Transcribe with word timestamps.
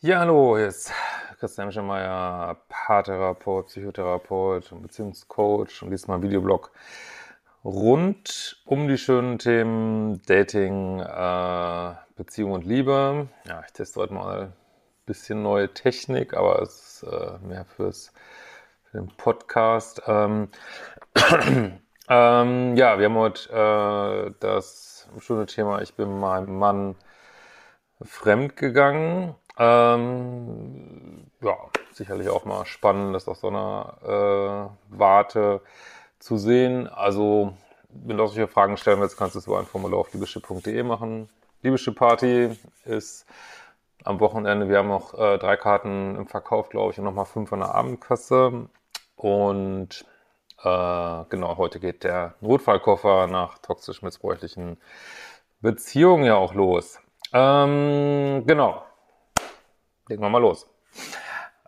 Ja, 0.00 0.20
hallo, 0.20 0.56
hier 0.56 0.68
ist 0.68 0.92
Christian 1.40 1.72
Schemeier, 1.72 2.56
Paartherapeut, 2.68 3.66
Psychotherapeut 3.66 4.70
und 4.70 4.82
Beziehungscoach 4.82 5.82
und 5.82 5.90
diesmal 5.90 6.22
Videoblog 6.22 6.70
rund 7.64 8.62
um 8.64 8.86
die 8.86 8.96
schönen 8.96 9.40
Themen 9.40 10.22
Dating, 10.22 11.00
äh, 11.00 11.94
Beziehung 12.14 12.52
und 12.52 12.64
Liebe. 12.64 13.26
Ja, 13.44 13.64
ich 13.66 13.72
teste 13.72 13.98
heute 13.98 14.14
mal 14.14 14.40
ein 14.42 14.52
bisschen 15.04 15.42
neue 15.42 15.74
Technik, 15.74 16.32
aber 16.32 16.62
es 16.62 17.02
ist 17.02 17.02
äh, 17.02 17.38
mehr 17.44 17.64
fürs 17.64 18.12
für 18.84 18.98
den 18.98 19.08
Podcast. 19.16 20.00
Ähm, 20.06 20.48
ähm, 22.08 22.76
ja, 22.76 23.00
wir 23.00 23.06
haben 23.06 23.16
heute 23.16 24.28
äh, 24.28 24.34
das 24.38 25.08
schöne 25.18 25.46
Thema, 25.46 25.82
ich 25.82 25.94
bin 25.94 26.20
meinem 26.20 26.56
Mann 26.56 26.94
fremdgegangen. 28.00 29.34
Ähm, 29.58 31.26
ja, 31.40 31.56
sicherlich 31.92 32.28
auch 32.28 32.44
mal 32.44 32.64
spannend, 32.66 33.14
das 33.14 33.28
aus 33.28 33.40
so 33.40 33.48
einer 33.48 34.70
äh, 34.90 34.96
Warte 34.96 35.60
zu 36.18 36.36
sehen. 36.36 36.86
Also, 36.88 37.54
wenn 37.90 38.16
du 38.16 38.26
solche 38.26 38.48
Fragen 38.48 38.76
stellen 38.76 39.00
willst, 39.00 39.16
kannst 39.16 39.34
du 39.34 39.40
es 39.40 39.46
über 39.46 39.58
ein 39.58 39.66
Formular 39.66 40.00
auf 40.00 40.12
liebeschip.de 40.12 40.82
machen. 40.82 41.28
Liebeschip 41.62 41.96
Party 41.96 42.56
ist 42.84 43.26
am 44.04 44.20
Wochenende. 44.20 44.68
Wir 44.68 44.78
haben 44.78 44.88
noch 44.88 45.14
äh, 45.14 45.38
drei 45.38 45.56
Karten 45.56 46.16
im 46.16 46.26
Verkauf, 46.26 46.68
glaube 46.68 46.92
ich, 46.92 46.98
und 46.98 47.04
nochmal 47.04 47.24
fünf 47.26 47.52
an 47.52 47.60
der 47.60 47.74
Abendkasse. 47.74 48.68
Und 49.16 50.04
äh, 50.62 51.24
genau, 51.28 51.56
heute 51.56 51.80
geht 51.80 52.04
der 52.04 52.34
Notfallkoffer 52.40 53.26
nach 53.26 53.58
toxisch 53.58 54.02
missbräuchlichen 54.02 54.78
Beziehungen 55.60 56.24
ja 56.24 56.36
auch 56.36 56.54
los. 56.54 57.00
Ähm, 57.32 58.44
genau. 58.46 58.84
Legen 60.08 60.22
wir 60.22 60.28
mal 60.28 60.38
los. 60.38 60.68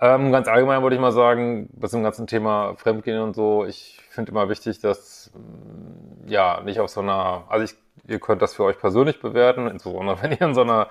Ähm, 0.00 0.32
ganz 0.32 0.48
allgemein 0.48 0.82
wollte 0.82 0.96
ich 0.96 1.00
mal 1.00 1.12
sagen, 1.12 1.68
was 1.74 1.92
im 1.92 2.02
ganzen 2.02 2.26
Thema 2.26 2.74
Fremdgehen 2.76 3.20
und 3.20 3.36
so, 3.36 3.66
ich 3.66 4.00
finde 4.08 4.32
immer 4.32 4.48
wichtig, 4.48 4.80
dass 4.80 5.30
mm, 5.34 6.28
ja 6.28 6.62
nicht 6.62 6.80
auf 6.80 6.88
so 6.88 7.00
einer, 7.00 7.44
also 7.48 7.64
ich, 7.64 7.74
ihr 8.08 8.18
könnt 8.18 8.40
das 8.40 8.54
für 8.54 8.64
euch 8.64 8.78
persönlich 8.78 9.20
bewerten, 9.20 9.66
insbesondere 9.66 10.22
wenn 10.22 10.32
ihr 10.32 10.40
in 10.40 10.54
so 10.54 10.62
einer, 10.62 10.88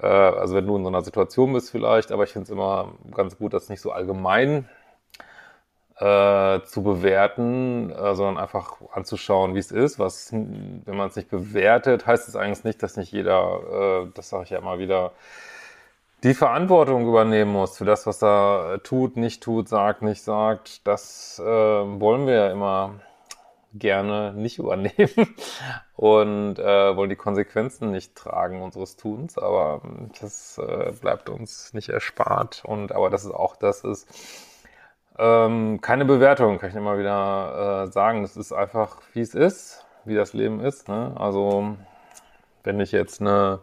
äh, 0.00 0.06
also 0.06 0.54
wenn 0.54 0.66
du 0.66 0.76
in 0.76 0.84
so 0.84 0.88
einer 0.88 1.02
Situation 1.02 1.52
bist 1.52 1.70
vielleicht, 1.70 2.12
aber 2.12 2.24
ich 2.24 2.32
finde 2.32 2.44
es 2.44 2.50
immer 2.50 2.94
ganz 3.14 3.36
gut, 3.36 3.52
das 3.52 3.68
nicht 3.68 3.82
so 3.82 3.92
allgemein 3.92 4.66
äh, 5.98 6.62
zu 6.62 6.82
bewerten, 6.82 7.90
äh, 7.90 8.14
sondern 8.14 8.38
einfach 8.38 8.78
anzuschauen, 8.92 9.54
wie 9.54 9.58
es 9.58 9.70
ist. 9.70 9.98
Was, 9.98 10.32
wenn 10.32 10.96
man 10.96 11.08
es 11.08 11.16
nicht 11.16 11.28
bewertet, 11.28 12.06
heißt 12.06 12.26
es 12.26 12.36
eigentlich 12.36 12.64
nicht, 12.64 12.82
dass 12.82 12.96
nicht 12.96 13.12
jeder, 13.12 14.06
äh, 14.06 14.10
das 14.14 14.30
sage 14.30 14.44
ich 14.44 14.50
ja 14.50 14.58
immer 14.58 14.78
wieder, 14.78 15.12
die 16.22 16.34
Verantwortung 16.34 17.06
übernehmen 17.06 17.52
muss 17.52 17.78
für 17.78 17.84
das, 17.84 18.06
was 18.06 18.22
er 18.22 18.80
tut, 18.82 19.16
nicht 19.16 19.42
tut, 19.42 19.68
sagt, 19.68 20.02
nicht 20.02 20.22
sagt. 20.22 20.86
Das 20.86 21.38
äh, 21.38 21.44
wollen 21.44 22.26
wir 22.26 22.34
ja 22.34 22.50
immer 22.50 23.00
gerne 23.72 24.32
nicht 24.34 24.58
übernehmen 24.58 25.34
und 25.96 26.58
äh, 26.58 26.96
wollen 26.96 27.10
die 27.10 27.16
Konsequenzen 27.16 27.90
nicht 27.90 28.16
tragen 28.16 28.62
unseres 28.62 28.96
Tuns, 28.96 29.38
aber 29.38 29.80
das 30.20 30.58
äh, 30.58 30.92
bleibt 31.00 31.28
uns 31.28 31.72
nicht 31.72 31.88
erspart 31.88 32.62
und 32.64 32.92
aber 32.92 33.10
das 33.10 33.24
ist 33.24 33.32
auch 33.32 33.56
das 33.56 33.84
ist 33.84 34.08
ähm, 35.18 35.80
keine 35.80 36.04
Bewertung, 36.04 36.58
kann 36.58 36.70
ich 36.70 36.76
immer 36.76 36.98
wieder 36.98 37.84
äh, 37.88 37.92
sagen. 37.92 38.22
Das 38.22 38.36
ist 38.36 38.52
einfach, 38.52 38.98
wie 39.12 39.20
es 39.20 39.34
ist, 39.34 39.84
wie 40.04 40.14
das 40.14 40.32
Leben 40.32 40.60
ist. 40.60 40.88
Ne? 40.88 41.12
Also 41.16 41.76
wenn 42.64 42.80
ich 42.80 42.90
jetzt 42.92 43.20
eine 43.20 43.60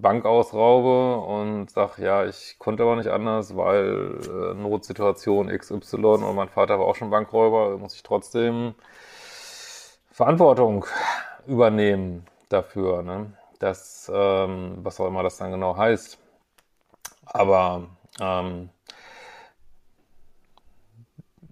Bank 0.00 0.24
ausraube 0.26 1.18
und 1.24 1.70
sage, 1.70 2.02
ja, 2.04 2.24
ich 2.26 2.56
konnte 2.58 2.82
aber 2.84 2.96
nicht 2.96 3.08
anders, 3.08 3.56
weil 3.56 4.20
äh, 4.24 4.54
Notsituation 4.54 5.48
XY 5.48 6.24
und 6.24 6.36
mein 6.36 6.48
Vater 6.48 6.78
war 6.78 6.86
auch 6.86 6.96
schon 6.96 7.10
Bankräuber, 7.10 7.78
muss 7.78 7.94
ich 7.94 8.02
trotzdem 8.02 8.74
Verantwortung 10.10 10.84
übernehmen 11.46 12.26
dafür, 12.48 13.02
ne? 13.02 13.32
Das, 13.58 14.10
ähm, 14.14 14.78
was 14.82 15.00
auch 15.00 15.06
immer 15.06 15.22
das 15.22 15.38
dann 15.38 15.50
genau 15.50 15.76
heißt. 15.76 16.18
Aber 17.26 17.88
ähm, 18.20 18.70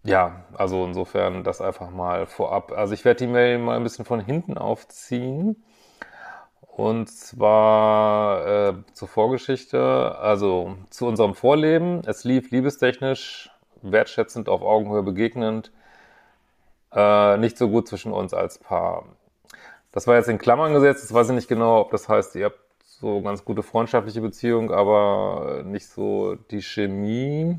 ja, 0.04 0.44
also 0.56 0.84
insofern 0.84 1.42
das 1.44 1.60
einfach 1.60 1.90
mal 1.90 2.26
vorab. 2.26 2.72
Also 2.72 2.94
ich 2.94 3.04
werde 3.04 3.26
die 3.26 3.32
Mail 3.32 3.58
mal 3.58 3.76
ein 3.76 3.82
bisschen 3.82 4.04
von 4.04 4.20
hinten 4.20 4.56
aufziehen. 4.56 5.62
Und 6.76 7.09
zwar 7.09 8.47
äh, 8.47 8.75
zur 8.92 9.09
Vorgeschichte, 9.09 10.14
also 10.20 10.76
zu 10.91 11.06
unserem 11.06 11.34
Vorleben. 11.34 12.03
Es 12.04 12.25
lief 12.25 12.50
liebestechnisch, 12.50 13.50
wertschätzend, 13.81 14.50
auf 14.50 14.60
Augenhöhe 14.60 15.03
begegnend, 15.03 15.72
äh, 16.92 17.38
nicht 17.38 17.56
so 17.56 17.70
gut 17.70 17.88
zwischen 17.88 18.12
uns 18.12 18.34
als 18.34 18.59
Paar. 18.59 19.06
Das 19.91 20.06
war 20.06 20.16
jetzt 20.16 20.28
in 20.28 20.36
Klammern 20.36 20.75
gesetzt, 20.75 21.03
das 21.03 21.15
weiß 21.15 21.31
ich 21.31 21.34
nicht 21.36 21.48
genau, 21.48 21.81
ob 21.81 21.92
das 21.92 22.10
heißt, 22.10 22.36
ihr 22.36 22.44
habt 22.44 22.60
so 22.82 23.22
ganz 23.22 23.42
gute 23.42 23.62
freundschaftliche 23.62 24.20
Beziehung, 24.20 24.70
aber 24.70 25.62
nicht 25.65 25.88
so 25.88 26.34
die 26.50 26.60
Chemie. 26.60 27.59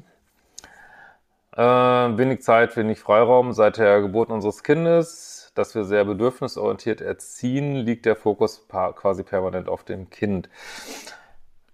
Äh, 1.53 1.63
wenig 1.63 2.43
Zeit, 2.43 2.77
wenig 2.77 2.99
Freiraum 2.99 3.53
seit 3.53 3.77
der 3.77 3.99
Geburt 4.01 4.29
unseres 4.29 4.61
Kindes 4.61 5.36
dass 5.57 5.75
wir 5.75 5.83
sehr 5.83 6.05
bedürfnisorientiert 6.05 7.01
erziehen, 7.01 7.75
liegt 7.75 8.05
der 8.05 8.15
Fokus 8.15 8.67
quasi 8.67 9.23
permanent 9.23 9.69
auf 9.69 9.83
dem 9.83 10.09
Kind. 10.09 10.49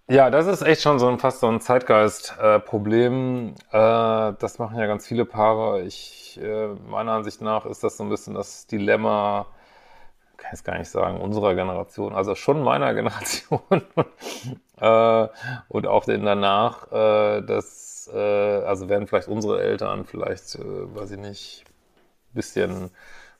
Ja, 0.08 0.28
das 0.28 0.46
ist 0.46 0.60
echt 0.60 0.82
schon 0.82 0.98
so 0.98 1.08
ein, 1.08 1.18
fast 1.18 1.40
so 1.40 1.48
ein 1.48 1.60
Zeitgeist-Problem. 1.62 3.54
Äh, 3.72 3.76
äh, 3.78 4.34
das 4.38 4.58
machen 4.58 4.78
ja 4.78 4.86
ganz 4.86 5.06
viele 5.06 5.24
Paare. 5.24 5.80
Ich, 5.82 6.38
äh, 6.42 6.68
meiner 6.88 7.12
Ansicht 7.12 7.40
nach 7.40 7.64
ist 7.64 7.82
das 7.82 7.96
so 7.96 8.04
ein 8.04 8.10
bisschen 8.10 8.34
das 8.34 8.66
Dilemma, 8.66 9.46
kann 10.36 10.50
ich 10.52 10.58
es 10.58 10.64
gar 10.64 10.76
nicht 10.76 10.90
sagen, 10.90 11.20
unserer 11.22 11.54
Generation, 11.54 12.14
also 12.14 12.34
schon 12.34 12.62
meiner 12.62 12.92
Generation 12.94 13.82
äh, 14.78 15.28
und 15.68 15.86
auch 15.86 16.04
den 16.04 16.24
danach, 16.24 16.92
äh, 16.92 17.40
das, 17.40 18.10
äh, 18.12 18.18
also 18.18 18.90
werden 18.90 19.06
vielleicht 19.06 19.28
unsere 19.28 19.62
Eltern 19.62 20.04
vielleicht, 20.04 20.58
weiß 20.60 21.12
ich 21.12 21.18
nicht, 21.18 21.64
bisschen 22.34 22.90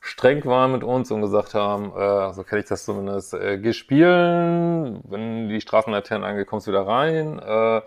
streng 0.04 0.44
waren 0.44 0.72
mit 0.72 0.84
uns 0.84 1.10
und 1.10 1.22
gesagt 1.22 1.54
haben, 1.54 1.86
äh, 1.96 2.32
so 2.34 2.44
kenne 2.44 2.60
ich 2.60 2.68
das 2.68 2.84
zumindest, 2.84 3.32
äh, 3.32 3.58
geh 3.58 3.72
spielen, 3.72 5.00
wenn 5.08 5.48
die 5.48 5.62
Straßenlaternen 5.62 6.28
angeht, 6.28 6.46
kommst 6.46 6.66
du 6.66 6.72
wieder 6.72 6.86
rein. 6.86 7.38
Äh, 7.38 7.80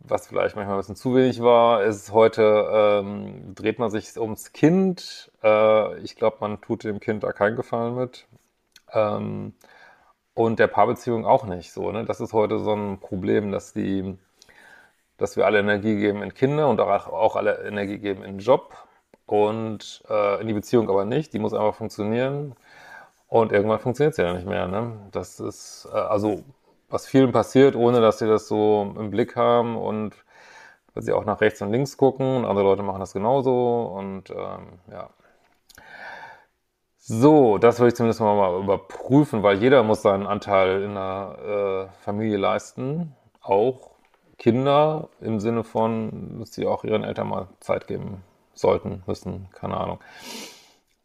was 0.00 0.26
vielleicht 0.26 0.56
manchmal 0.56 0.76
ein 0.76 0.80
bisschen 0.80 0.96
zu 0.96 1.14
wenig 1.14 1.40
war, 1.40 1.84
ist 1.84 2.10
heute, 2.12 2.68
ähm, 2.72 3.54
dreht 3.54 3.78
man 3.78 3.90
sich 3.90 4.18
ums 4.18 4.52
Kind. 4.52 5.30
Äh, 5.44 5.98
ich 6.00 6.16
glaube, 6.16 6.38
man 6.40 6.60
tut 6.62 6.82
dem 6.82 6.98
Kind 6.98 7.22
da 7.22 7.32
keinen 7.32 7.54
Gefallen 7.54 7.94
mit. 7.94 8.26
Ähm, 8.92 9.54
und 10.34 10.58
der 10.58 10.66
Paarbeziehung 10.66 11.26
auch 11.26 11.44
nicht 11.44 11.72
so. 11.72 11.92
Ne? 11.92 12.04
Das 12.06 12.20
ist 12.20 12.32
heute 12.32 12.58
so 12.58 12.74
ein 12.74 12.98
Problem, 12.98 13.52
dass 13.52 13.72
die, 13.72 14.18
dass 15.16 15.36
wir 15.36 15.46
alle 15.46 15.60
Energie 15.60 15.96
geben 15.96 16.22
in 16.22 16.34
Kinder 16.34 16.68
und 16.68 16.80
auch, 16.80 17.06
auch 17.06 17.36
alle 17.36 17.64
Energie 17.64 17.98
geben 17.98 18.24
in 18.24 18.38
Job 18.40 18.74
und 19.30 20.02
äh, 20.10 20.40
in 20.40 20.48
die 20.48 20.54
Beziehung 20.54 20.88
aber 20.90 21.04
nicht. 21.04 21.32
Die 21.32 21.38
muss 21.38 21.54
einfach 21.54 21.76
funktionieren. 21.76 22.56
Und 23.28 23.52
irgendwann 23.52 23.78
funktioniert 23.78 24.16
sie 24.16 24.22
ja 24.22 24.32
nicht 24.34 24.46
mehr. 24.46 24.66
Ne? 24.66 24.92
Das 25.12 25.38
ist 25.38 25.88
äh, 25.92 25.96
also, 25.96 26.42
was 26.88 27.06
vielen 27.06 27.30
passiert, 27.30 27.76
ohne 27.76 28.00
dass 28.00 28.18
sie 28.18 28.26
das 28.26 28.48
so 28.48 28.92
im 28.98 29.10
Blick 29.10 29.36
haben 29.36 29.76
und 29.76 30.16
weil 30.94 31.04
sie 31.04 31.12
auch 31.12 31.24
nach 31.24 31.40
rechts 31.40 31.62
und 31.62 31.70
links 31.70 31.96
gucken 31.96 32.38
und 32.38 32.44
andere 32.44 32.64
Leute 32.64 32.82
machen 32.82 32.98
das 32.98 33.12
genauso 33.12 33.84
und 33.96 34.30
ähm, 34.30 34.80
ja. 34.90 35.10
So, 36.98 37.58
das 37.58 37.78
würde 37.78 37.88
ich 37.88 37.94
zumindest 37.94 38.20
mal 38.20 38.60
überprüfen, 38.60 39.42
weil 39.44 39.58
jeder 39.58 39.82
muss 39.84 40.02
seinen 40.02 40.26
Anteil 40.26 40.82
in 40.82 40.94
der 40.94 41.88
äh, 41.92 42.02
Familie 42.04 42.36
leisten. 42.36 43.14
Auch 43.42 43.92
Kinder 44.38 45.08
im 45.20 45.40
Sinne 45.40 45.64
von, 45.64 46.40
dass 46.40 46.52
sie 46.52 46.66
auch 46.66 46.84
ihren 46.84 47.04
Eltern 47.04 47.28
mal 47.28 47.48
Zeit 47.60 47.86
geben 47.86 48.24
sollten, 48.60 49.02
müssen, 49.06 49.48
keine 49.52 49.76
Ahnung. 49.76 50.00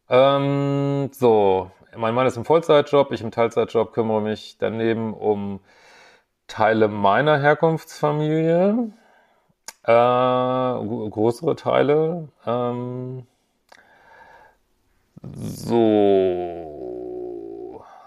Ähm, 0.09 1.09
so, 1.13 1.71
mein 1.95 2.13
Mann 2.13 2.27
ist 2.27 2.37
im 2.37 2.45
Vollzeitjob, 2.45 3.11
ich 3.11 3.21
im 3.21 3.31
Teilzeitjob 3.31 3.93
kümmere 3.93 4.21
mich 4.21 4.57
daneben 4.59 5.13
um 5.13 5.59
Teile 6.47 6.87
meiner 6.87 7.39
Herkunftsfamilie, 7.39 8.91
äh, 9.83 9.91
größere 11.09 11.55
Teile. 11.55 12.29
Ähm, 12.45 13.25
so, 15.33 15.85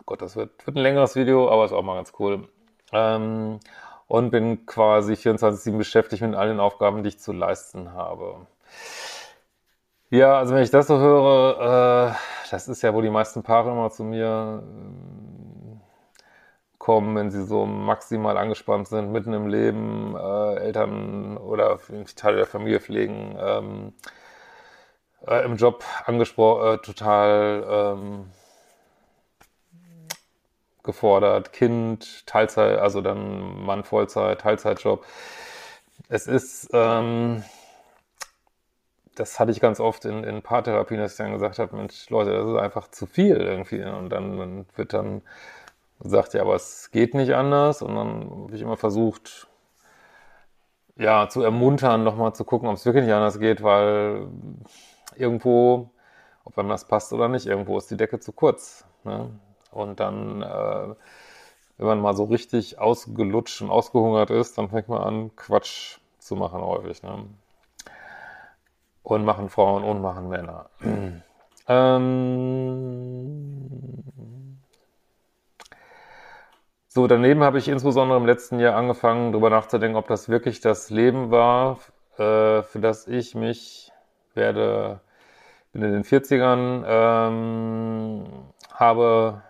Gott, 0.07 0.23
das 0.23 0.37
wird, 0.37 0.67
wird 0.67 0.77
ein 0.77 0.83
längeres 0.83 1.17
Video, 1.17 1.51
aber 1.51 1.65
ist 1.65 1.73
auch 1.73 1.83
mal 1.83 1.97
ganz 1.97 2.13
cool. 2.19 2.49
Ähm, 2.93 3.61
und 4.07 4.31
bin 4.31 4.67
quasi 4.67 5.15
24-7 5.15 5.77
beschäftigt 5.77 6.23
mit 6.23 6.35
allen 6.35 6.61
Aufgaben, 6.61 7.03
die 7.03 7.11
ich 7.11 7.19
zu 7.19 7.33
leisten 7.33 7.93
habe. 7.93 8.47
Ja, 10.11 10.39
also 10.39 10.55
wenn 10.55 10.63
ich 10.63 10.71
das 10.71 10.87
so 10.87 10.99
höre, 10.99 12.15
äh, 12.15 12.51
das 12.51 12.67
ist 12.69 12.83
ja, 12.83 12.95
wo 12.95 13.03
die 13.03 13.11
meisten 13.11 13.43
Paare 13.43 13.71
immer 13.71 13.91
zu 13.91 14.05
mir 14.05 14.63
äh, 14.65 15.79
kommen, 16.79 17.15
wenn 17.17 17.31
sie 17.31 17.45
so 17.45 17.67
maximal 17.67 18.39
angespannt 18.39 18.89
sind, 18.89 19.13
mitten 19.13 19.35
im 19.35 19.49
Leben, 19.49 20.17
äh, 20.17 20.55
Eltern 20.57 21.37
oder 21.37 21.79
Teile 22.17 22.37
der 22.39 22.47
Familie 22.47 22.81
pflegen, 22.81 23.37
ähm, 23.39 23.93
äh, 25.27 25.45
im 25.45 25.57
Job 25.57 25.85
angesprochen, 26.07 26.75
äh, 26.75 26.79
total 26.79 27.67
ähm, 27.69 28.31
gefordert, 30.83 31.53
Kind, 31.53 32.27
Teilzeit, 32.27 32.79
also 32.79 33.01
dann 33.03 33.63
Mann 33.65 33.85
Vollzeit, 33.85 34.41
Teilzeitjob. 34.41 35.05
Es 36.09 36.27
ist, 36.27 36.71
ähm, 36.73 37.45
das 39.19 39.41
hatte 39.41 39.51
ich 39.51 39.61
ganz 39.61 39.81
oft 39.81 40.05
in, 40.05 40.25
in 40.25 40.43
Paartherapien, 40.43 41.01
dass 41.01 41.13
ich 41.13 41.19
dann 41.19 41.33
gesagt 41.33 41.59
habe, 41.59 41.77
Mensch, 41.77 42.09
Leute, 42.11 42.33
das 42.33 42.49
ist 42.49 42.57
einfach 42.57 42.89
zu 42.89 43.07
viel 43.07 43.37
irgendwie. 43.37 43.83
Und 43.83 44.11
dann 44.11 44.67
wird 44.77 44.93
dann 44.93 45.23
gesagt, 46.01 46.35
ja, 46.35 46.43
aber 46.43 46.55
es 46.55 46.91
geht 46.91 47.15
nicht 47.15 47.35
anders. 47.35 47.83
Und 47.83 47.95
dann 47.95 48.31
habe 48.45 48.55
ich 48.55 48.63
immer 48.63 48.77
versucht, 48.77 49.49
ja, 50.97 51.29
zu 51.29 51.43
ermuntern, 51.43 52.05
nochmal 52.05 52.35
zu 52.35 52.45
gucken, 52.45 52.69
ob 52.69 52.77
es 52.77 52.87
wirklich 52.87 53.05
nicht 53.05 53.15
anders 53.15 53.39
geht, 53.39 53.63
weil 53.63 54.29
irgendwo, 55.17 55.91
ob 56.45 56.59
einem 56.59 56.69
das 56.69 56.87
passt 56.87 57.13
oder 57.13 57.29
nicht, 57.29 57.47
irgendwo 57.47 57.79
ist 57.79 57.91
die 57.91 57.97
Decke 57.97 58.21
zu 58.21 58.33
kurz. 58.33 58.85
Ne? 59.05 59.31
Und 59.71 60.01
dann, 60.01 60.43
äh, 60.43 60.95
wenn 61.79 61.87
man 61.87 62.01
mal 62.01 62.17
so 62.17 62.25
richtig 62.25 62.79
ausgelutscht 62.79 63.63
und 63.63 63.71
ausgehungert 63.71 64.31
ist, 64.31 64.59
dann 64.59 64.71
fängt 64.71 64.89
man 64.89 65.03
an, 65.03 65.37
Quatsch 65.37 65.99
zu 66.19 66.37
machen 66.37 66.61
häufig. 66.61 67.03
Ne? 67.03 67.27
Und 69.09 69.25
machen 69.25 69.49
Frauen 69.49 69.85
und 69.85 70.03
machen 70.03 70.29
Männer. 70.29 70.67
ähm, 71.67 72.19
so, 76.89 77.07
daneben 77.07 77.43
habe 77.43 77.57
ich 77.59 77.69
insbesondere 77.69 78.19
im 78.19 78.27
letzten 78.27 78.61
Jahr 78.61 78.77
angefangen, 78.77 79.33
darüber 79.33 79.49
nachzudenken, 79.49 79.97
ob 79.97 80.09
das 80.09 80.29
wirklich 80.29 80.61
das 80.61 80.91
Leben 80.91 81.31
war, 81.31 81.79
äh, 82.19 82.63
für 82.63 82.81
das 82.81 83.07
ich 83.07 83.35
mich 83.35 83.91
werde, 84.35 85.01
bin 85.73 85.83
in 85.83 85.93
den 85.93 86.05
40ern, 86.05 86.85
ähm, 86.87 88.27
habe 88.75 89.43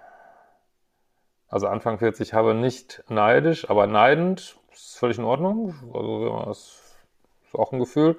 also 1.49 1.67
Anfang 1.67 1.99
40, 1.99 2.33
habe 2.33 2.55
nicht 2.55 3.03
neidisch, 3.09 3.69
aber 3.69 3.89
neidend, 3.89 4.57
ist 4.73 4.99
völlig 4.99 5.19
in 5.19 5.25
Ordnung. 5.25 5.75
Also 5.93 6.45
das 6.47 6.59
ist 6.59 6.88
auch 7.55 7.73
ein 7.73 7.79
Gefühl. 7.79 8.17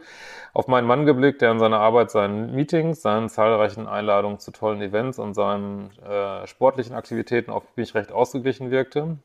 Auf 0.53 0.67
meinen 0.67 0.87
Mann 0.87 1.05
geblickt, 1.05 1.41
der 1.41 1.51
in 1.51 1.59
seiner 1.59 1.79
Arbeit, 1.79 2.11
seinen 2.11 2.55
Meetings, 2.55 3.01
seinen 3.01 3.29
zahlreichen 3.29 3.87
Einladungen 3.87 4.39
zu 4.39 4.51
tollen 4.51 4.81
Events 4.81 5.19
und 5.19 5.33
seinen 5.33 5.91
äh, 5.99 6.47
sportlichen 6.47 6.95
Aktivitäten 6.95 7.51
auf 7.51 7.63
mich 7.75 7.95
recht 7.95 8.11
ausgeglichen 8.11 8.71
wirkte. 8.71 9.17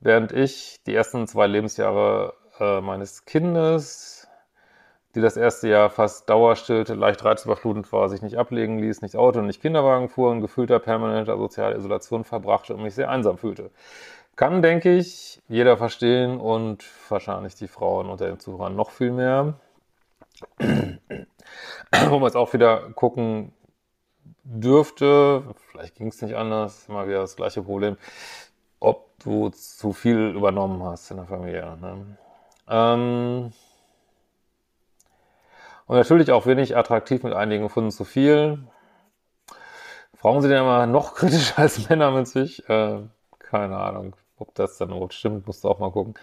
Während 0.00 0.32
ich 0.32 0.80
die 0.86 0.94
ersten 0.94 1.26
zwei 1.26 1.46
Lebensjahre 1.46 2.34
äh, 2.58 2.80
meines 2.80 3.24
Kindes 3.24 4.20
die 5.14 5.20
das 5.20 5.36
erste 5.36 5.68
Jahr 5.68 5.90
fast 5.90 6.30
dauerstillte, 6.30 6.94
leicht 6.94 7.24
reizüberflutend 7.24 7.92
war, 7.92 8.08
sich 8.08 8.22
nicht 8.22 8.36
ablegen 8.36 8.78
ließ, 8.78 9.02
nicht 9.02 9.16
Auto 9.16 9.40
und 9.40 9.46
nicht 9.46 9.60
Kinderwagen 9.60 10.08
fuhr 10.08 10.30
und 10.30 10.40
gefühlter 10.40 10.78
permanenter 10.78 11.36
sozialer 11.36 11.76
Isolation 11.76 12.22
verbrachte 12.22 12.74
und 12.74 12.82
mich 12.82 12.94
sehr 12.94 13.10
einsam 13.10 13.36
fühlte. 13.36 13.70
Kann, 14.40 14.62
denke 14.62 14.96
ich, 14.96 15.38
jeder 15.48 15.76
verstehen 15.76 16.40
und 16.40 16.82
wahrscheinlich 17.10 17.56
die 17.56 17.68
Frauen 17.68 18.08
unter 18.08 18.24
den 18.24 18.40
Zuhörern 18.40 18.74
noch 18.74 18.88
viel 18.88 19.12
mehr. 19.12 19.60
Wo 20.58 22.18
man 22.18 22.22
jetzt 22.22 22.36
auch 22.36 22.54
wieder 22.54 22.88
gucken 22.92 23.52
dürfte, 24.44 25.44
vielleicht 25.70 25.96
ging 25.96 26.08
es 26.08 26.22
nicht 26.22 26.36
anders, 26.36 26.88
immer 26.88 27.06
wieder 27.06 27.20
das 27.20 27.36
gleiche 27.36 27.60
Problem, 27.60 27.98
ob 28.78 29.10
du 29.22 29.50
zu 29.50 29.92
viel 29.92 30.30
übernommen 30.34 30.82
hast 30.84 31.10
in 31.10 31.18
der 31.18 31.26
Familie. 31.26 31.76
Ne? 31.78 32.16
Ähm, 32.66 33.52
und 35.84 35.96
natürlich 35.96 36.32
auch 36.32 36.46
wenig 36.46 36.78
attraktiv 36.78 37.24
mit 37.24 37.34
einigen 37.34 37.68
Funden 37.68 37.90
zu 37.90 38.06
viel. 38.06 38.58
Frauen 40.14 40.40
sind 40.40 40.50
ja 40.50 40.60
immer 40.60 40.86
noch 40.86 41.14
kritischer 41.16 41.58
als 41.58 41.90
Männer 41.90 42.10
mit 42.10 42.26
sich. 42.26 42.66
Äh, 42.70 43.02
keine 43.38 43.76
Ahnung, 43.76 44.14
ob 44.40 44.54
das 44.54 44.78
dann 44.78 44.90
überhaupt 44.90 45.14
stimmt, 45.14 45.46
musst 45.46 45.64
du 45.64 45.68
auch 45.68 45.78
mal 45.78 45.90
gucken. 45.90 46.14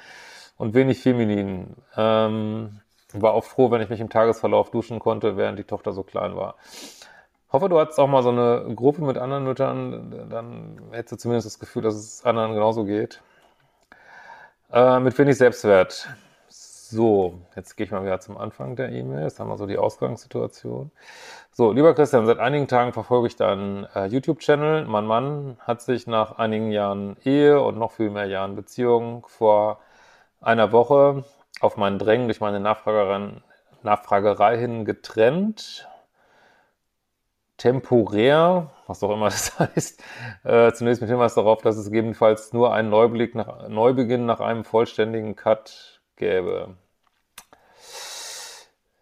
Und 0.58 0.74
wenig 0.74 1.02
feminin. 1.02 1.76
Ähm, 1.96 2.82
war 3.14 3.34
auch 3.34 3.44
froh, 3.44 3.72
wenn 3.72 3.82
ich 3.82 3.90
mich 3.90 4.00
im 4.00 4.10
Tagesverlauf 4.10 4.72
duschen 4.72 5.00
konnte, 5.00 5.38
während 5.38 5.58
die 5.60 5.64
Tochter 5.64 5.94
so 5.94 6.04
klein 6.04 6.36
war. 6.36 6.56
Hoffe, 7.52 7.70
du 7.70 7.80
hattest 7.80 8.00
auch 8.00 8.08
mal 8.08 8.24
so 8.24 8.30
eine 8.30 8.76
Gruppe 8.76 9.02
mit 9.04 9.18
anderen 9.18 9.46
Müttern, 9.46 10.28
dann 10.30 10.82
hättest 10.92 11.14
du 11.14 11.18
zumindest 11.18 11.46
das 11.46 11.60
Gefühl, 11.60 11.82
dass 11.82 11.96
es 11.96 12.26
anderen 12.26 12.54
genauso 12.54 12.84
geht. 12.84 13.22
Äh, 14.72 15.00
mit 15.00 15.18
wenig 15.18 15.38
Selbstwert. 15.38 16.10
So, 16.90 17.42
jetzt 17.58 17.76
gehe 17.76 17.86
ich 17.86 17.92
mal 17.92 18.06
wieder 18.06 18.22
zum 18.22 18.38
Anfang 18.38 18.78
der 18.78 18.90
E-Mail. 18.94 19.24
Jetzt 19.24 19.42
haben 19.42 19.50
wir 19.50 19.58
so 19.58 19.66
die 19.66 19.78
Ausgangssituation. 19.78 20.90
So, 21.52 21.74
lieber 21.74 21.94
Christian, 21.94 22.26
seit 22.26 22.40
einigen 22.40 22.70
Tagen 22.70 22.94
verfolge 22.94 23.28
ich 23.28 23.36
deinen 23.36 23.84
äh, 23.94 24.06
YouTube-Channel. 24.06 24.86
Mein 24.86 25.06
Mann 25.06 25.58
hat 25.60 25.82
sich 25.82 26.08
nach 26.08 26.38
einigen 26.38 26.72
Jahren 26.72 27.18
Ehe 27.26 27.62
und 27.62 27.78
noch 27.78 27.92
viel 27.92 28.10
mehr 28.10 28.28
Jahren 28.28 28.56
Beziehung 28.56 29.26
vor 29.28 29.82
einer 30.40 30.72
Woche 30.72 31.26
auf 31.60 31.76
meinen 31.76 32.00
Drängen 32.00 32.28
durch 32.28 32.40
meine 32.40 32.62
Nachfragerei 32.62 34.58
hin 34.58 34.86
getrennt. 34.86 35.90
Temporär, 37.58 38.72
was 38.86 39.04
auch 39.04 39.12
immer 39.12 39.26
das 39.30 39.60
heißt, 39.60 40.04
äh, 40.46 40.72
zunächst 40.72 41.02
mit 41.02 41.10
Hinweis 41.10 41.34
darauf, 41.34 41.62
dass 41.62 41.76
es 41.76 41.88
gegebenenfalls 41.88 42.54
nur 42.54 42.74
einen 42.74 42.90
Neublick 42.90 43.36
nach, 43.36 43.68
Neubeginn 43.68 44.26
nach 44.26 44.40
einem 44.40 44.64
vollständigen 44.64 45.36
Cut 45.36 46.00
gäbe. 46.16 46.78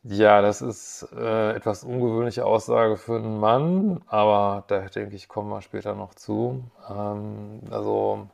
Ja, 0.08 0.42
das 0.42 0.62
ist 0.62 1.08
äh, 1.16 1.54
etwas 1.56 1.84
ungewöhnliche 1.84 2.46
Aussage 2.46 2.96
für 2.96 3.16
einen 3.16 3.40
Mann, 3.40 4.02
aber 4.06 4.64
da 4.68 4.82
denke 4.82 5.16
ich, 5.16 5.28
kommen 5.28 5.50
wir 5.50 5.62
später 5.64 5.96
noch 5.96 6.14
zu. 6.14 6.64
Ähm, 6.88 7.62
also 7.72 8.30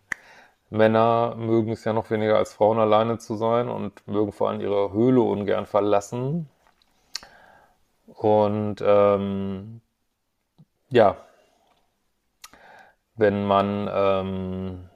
Männer 0.69 1.35
mögen 1.37 1.71
es 1.71 1.85
ja 1.85 1.93
noch 1.93 2.09
weniger 2.11 2.37
als 2.37 2.53
Frauen 2.53 2.77
alleine 2.79 3.19
zu 3.19 3.35
sein 3.35 3.69
und 3.69 4.05
mögen 4.07 4.33
vor 4.33 4.49
allem 4.49 4.59
ihre 4.61 4.91
Höhle 4.91 5.21
ungern 5.21 5.65
verlassen. 5.65 6.49
Und 8.07 8.77
ähm, 8.85 9.81
ja, 10.89 11.17
wenn 13.15 13.45
man 13.47 13.89
ähm, 13.93 14.89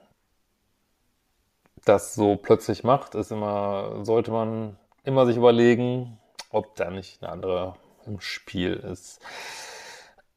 das 1.86 2.14
so 2.14 2.36
plötzlich 2.36 2.84
macht, 2.84 3.14
ist 3.14 3.32
immer, 3.32 4.04
sollte 4.04 4.30
man 4.30 4.76
immer 5.04 5.26
sich 5.26 5.36
überlegen, 5.36 6.18
ob 6.56 6.74
da 6.74 6.90
nicht 6.90 7.22
eine 7.22 7.30
andere 7.30 7.74
im 8.06 8.20
Spiel 8.20 8.72
ist. 8.74 9.20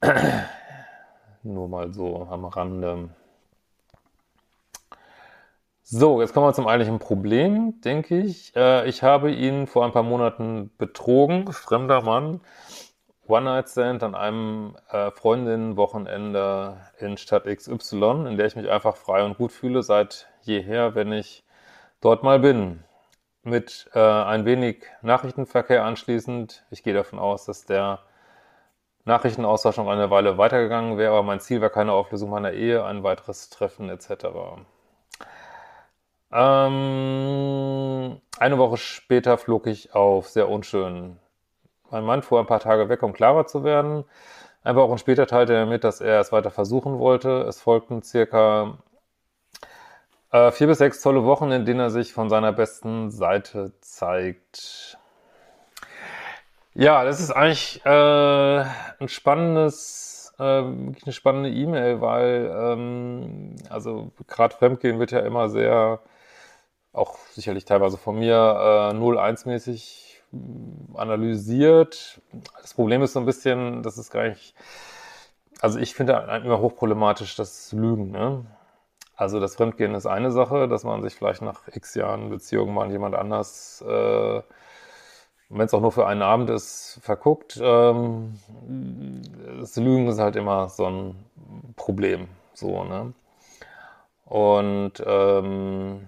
Nur 1.43 1.69
mal 1.69 1.93
so 1.93 2.27
am 2.29 2.45
Rande. 2.45 3.09
So, 5.81 6.21
jetzt 6.21 6.33
kommen 6.33 6.45
wir 6.45 6.53
zum 6.53 6.67
eigentlichen 6.67 6.99
Problem, 6.99 7.81
denke 7.81 8.19
ich. 8.19 8.55
Äh, 8.55 8.87
ich 8.87 9.01
habe 9.01 9.31
ihn 9.31 9.65
vor 9.65 9.85
ein 9.85 9.91
paar 9.91 10.03
Monaten 10.03 10.71
betrogen, 10.77 11.51
fremder 11.51 12.01
Mann. 12.01 12.41
One-Night-Stand 13.27 14.03
an 14.03 14.13
einem 14.13 14.75
äh, 14.89 15.11
Freundinnen-Wochenende 15.11 16.77
in 16.99 17.17
Stadt 17.17 17.45
XY, 17.45 18.25
in 18.27 18.37
der 18.37 18.47
ich 18.47 18.55
mich 18.55 18.69
einfach 18.69 18.97
frei 18.97 19.23
und 19.23 19.37
gut 19.37 19.51
fühle 19.51 19.81
seit 19.81 20.27
jeher, 20.41 20.95
wenn 20.95 21.11
ich 21.11 21.43
dort 22.01 22.23
mal 22.23 22.39
bin. 22.39 22.83
Mit 23.49 23.89
äh, 23.95 23.99
ein 23.99 24.45
wenig 24.45 24.83
Nachrichtenverkehr 25.01 25.83
anschließend. 25.83 26.65
Ich 26.69 26.83
gehe 26.83 26.93
davon 26.93 27.17
aus, 27.17 27.45
dass 27.45 27.65
der 27.65 27.99
Nachrichtenaustausch 29.05 29.77
noch 29.77 29.87
eine 29.87 30.11
Weile 30.11 30.37
weitergegangen 30.37 30.99
wäre, 30.99 31.13
aber 31.13 31.23
mein 31.23 31.39
Ziel 31.39 31.59
war 31.61 31.71
keine 31.71 31.93
Auflösung 31.93 32.29
meiner 32.29 32.51
Ehe, 32.51 32.83
ein 32.85 33.03
weiteres 33.03 33.49
Treffen 33.49 33.89
etc. 33.89 34.11
Ähm, 36.31 38.21
eine 38.37 38.57
Woche 38.59 38.77
später 38.77 39.37
flog 39.39 39.65
ich 39.65 39.95
auf, 39.95 40.27
sehr 40.27 40.47
unschön. 40.47 41.17
Mein 41.89 42.03
Mann 42.03 42.21
fuhr 42.21 42.39
ein 42.39 42.45
paar 42.45 42.59
Tage 42.59 42.87
weg, 42.87 43.01
um 43.01 43.13
klarer 43.13 43.47
zu 43.47 43.63
werden. 43.63 44.05
Ein 44.63 44.75
paar 44.75 44.87
Wochen 44.89 44.99
später 44.99 45.25
teilte 45.25 45.55
er 45.55 45.65
mit, 45.65 45.83
dass 45.83 46.01
er 46.01 46.19
es 46.19 46.31
weiter 46.31 46.51
versuchen 46.51 46.99
wollte. 46.99 47.41
Es 47.47 47.61
folgten 47.61 48.03
circa 48.03 48.77
äh, 50.31 50.51
vier 50.51 50.67
bis 50.67 50.77
sechs 50.77 51.01
tolle 51.01 51.23
Wochen, 51.25 51.51
in 51.51 51.65
denen 51.65 51.79
er 51.79 51.89
sich 51.89 52.13
von 52.13 52.29
seiner 52.29 52.51
besten 52.51 53.11
Seite 53.11 53.73
zeigt. 53.81 54.97
Ja, 56.73 57.03
das 57.03 57.19
ist 57.19 57.31
eigentlich 57.31 57.83
äh, 57.85 58.59
ein 58.99 59.07
spannendes, 59.07 60.33
äh, 60.39 60.43
eine 60.43 61.11
spannende 61.11 61.49
E-Mail, 61.49 61.99
weil 61.99 62.51
ähm, 62.53 63.55
also 63.69 64.11
gerade 64.27 64.55
Fremdgehen 64.55 64.99
wird 64.99 65.11
ja 65.11 65.19
immer 65.19 65.49
sehr, 65.49 65.99
auch 66.93 67.17
sicherlich 67.33 67.65
teilweise 67.65 67.97
von 67.97 68.19
mir, 68.19 68.35
äh, 68.93 68.95
0-1-mäßig 68.95 70.21
analysiert. 70.93 72.21
Das 72.61 72.75
Problem 72.75 73.01
ist 73.01 73.13
so 73.13 73.19
ein 73.19 73.25
bisschen, 73.25 73.81
das 73.83 73.97
ist 73.97 74.11
gar 74.11 74.29
nicht, 74.29 74.53
also 75.59 75.79
ich 75.79 75.95
finde 75.95 76.13
immer 76.45 76.59
hochproblematisch 76.59 77.35
das 77.35 77.71
Lügen. 77.73 78.11
Ne? 78.11 78.45
Also 79.19 79.41
das 79.41 79.57
Fremdgehen 79.57 79.95
ist 79.95 80.05
eine 80.05 80.31
Sache, 80.31 80.69
dass 80.69 80.85
man 80.85 81.01
sich 81.03 81.13
vielleicht 81.13 81.41
nach 81.41 81.67
x 81.67 81.93
Jahren 81.93 82.29
Beziehung 82.29 82.73
mal 82.73 82.85
an 82.85 82.91
jemand 82.91 83.15
anders, 83.15 83.83
äh, 83.85 84.41
wenn 85.49 85.65
es 85.65 85.73
auch 85.73 85.81
nur 85.81 85.91
für 85.91 86.07
einen 86.07 86.21
Abend 86.21 86.49
ist, 86.49 87.01
verguckt. 87.01 87.59
Ähm, 87.61 88.39
das 89.59 89.75
Lügen 89.75 90.07
ist 90.07 90.19
halt 90.19 90.37
immer 90.37 90.69
so 90.69 90.85
ein 90.85 91.25
Problem. 91.75 92.29
So, 92.53 92.85
ne? 92.85 93.11
Und 94.23 95.03
ähm, 95.05 96.07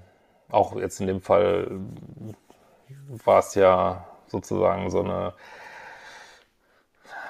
auch 0.49 0.77
jetzt 0.77 1.01
in 1.01 1.07
dem 1.07 1.21
Fall 1.21 1.69
war 3.25 3.39
es 3.39 3.55
ja 3.55 4.05
sozusagen 4.27 4.89
so 4.89 5.01
eine 5.01 5.33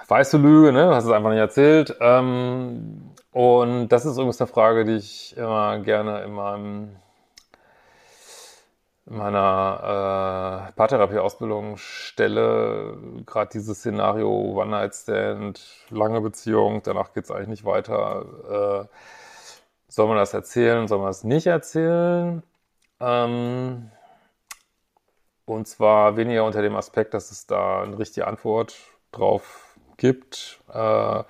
weiße 0.07 0.37
Lüge, 0.37 0.73
ne? 0.73 0.89
Du 0.89 0.93
hast 0.93 1.05
es 1.05 1.11
einfach 1.11 1.31
nicht 1.31 1.39
erzählt. 1.39 1.97
Ähm, 1.99 3.11
und 3.31 3.89
das 3.89 4.05
ist 4.05 4.17
übrigens 4.17 4.41
eine 4.41 4.47
Frage, 4.47 4.85
die 4.85 4.97
ich 4.97 5.35
immer 5.37 5.79
gerne 5.79 6.23
in 6.23 6.33
meinem 6.33 6.95
in 9.07 9.17
meiner 9.17 10.69
äh, 10.69 10.71
Paartherapie-Ausbildung 10.73 11.77
stelle, 11.77 12.97
gerade 13.25 13.49
dieses 13.51 13.79
Szenario 13.79 14.29
One-Night-Stand, 14.29 15.59
lange 15.89 16.21
Beziehung, 16.21 16.81
danach 16.83 17.11
geht 17.13 17.25
es 17.25 17.31
eigentlich 17.31 17.47
nicht 17.49 17.65
weiter. 17.65 18.87
Äh, 18.89 18.95
soll 19.87 20.07
man 20.07 20.17
das 20.17 20.33
erzählen, 20.33 20.87
soll 20.87 20.99
man 20.99 21.07
das 21.07 21.23
nicht 21.25 21.47
erzählen? 21.47 22.43
Ähm, 23.01 23.91
und 25.45 25.67
zwar 25.67 26.15
weniger 26.15 26.45
unter 26.45 26.61
dem 26.61 26.75
Aspekt, 26.75 27.13
dass 27.13 27.31
es 27.31 27.47
da 27.47 27.81
eine 27.81 27.99
richtige 27.99 28.27
Antwort 28.27 28.77
drauf 29.11 29.75
gibt. 29.97 30.61
Äh, 30.71 31.23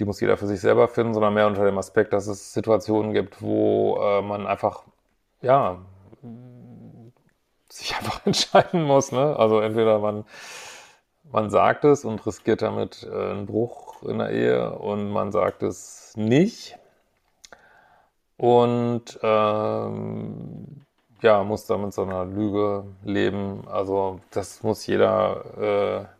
die 0.00 0.06
muss 0.06 0.20
jeder 0.20 0.36
für 0.38 0.46
sich 0.46 0.60
selber 0.60 0.88
finden, 0.88 1.12
sondern 1.14 1.34
mehr 1.34 1.46
unter 1.46 1.64
dem 1.64 1.78
Aspekt, 1.78 2.12
dass 2.14 2.26
es 2.26 2.54
Situationen 2.54 3.12
gibt, 3.12 3.42
wo 3.42 3.98
äh, 4.02 4.22
man 4.22 4.46
einfach, 4.46 4.84
ja, 5.42 5.78
sich 7.68 7.94
einfach 7.98 8.24
entscheiden 8.26 8.82
muss. 8.82 9.12
Ne? 9.12 9.36
Also 9.38 9.60
entweder 9.60 9.98
man, 9.98 10.24
man 11.30 11.50
sagt 11.50 11.84
es 11.84 12.04
und 12.04 12.24
riskiert 12.26 12.62
damit 12.62 13.06
äh, 13.10 13.30
einen 13.30 13.46
Bruch 13.46 14.02
in 14.02 14.18
der 14.18 14.30
Ehe 14.30 14.72
und 14.72 15.10
man 15.10 15.32
sagt 15.32 15.62
es 15.62 16.14
nicht. 16.16 16.78
Und 18.38 19.20
ähm, 19.22 20.86
ja, 21.20 21.44
muss 21.44 21.66
da 21.66 21.76
mit 21.76 21.92
so 21.92 22.02
einer 22.02 22.24
Lüge 22.24 22.84
leben. 23.04 23.68
Also 23.68 24.20
das 24.30 24.62
muss 24.62 24.86
jeder 24.86 26.08
äh, 26.08 26.19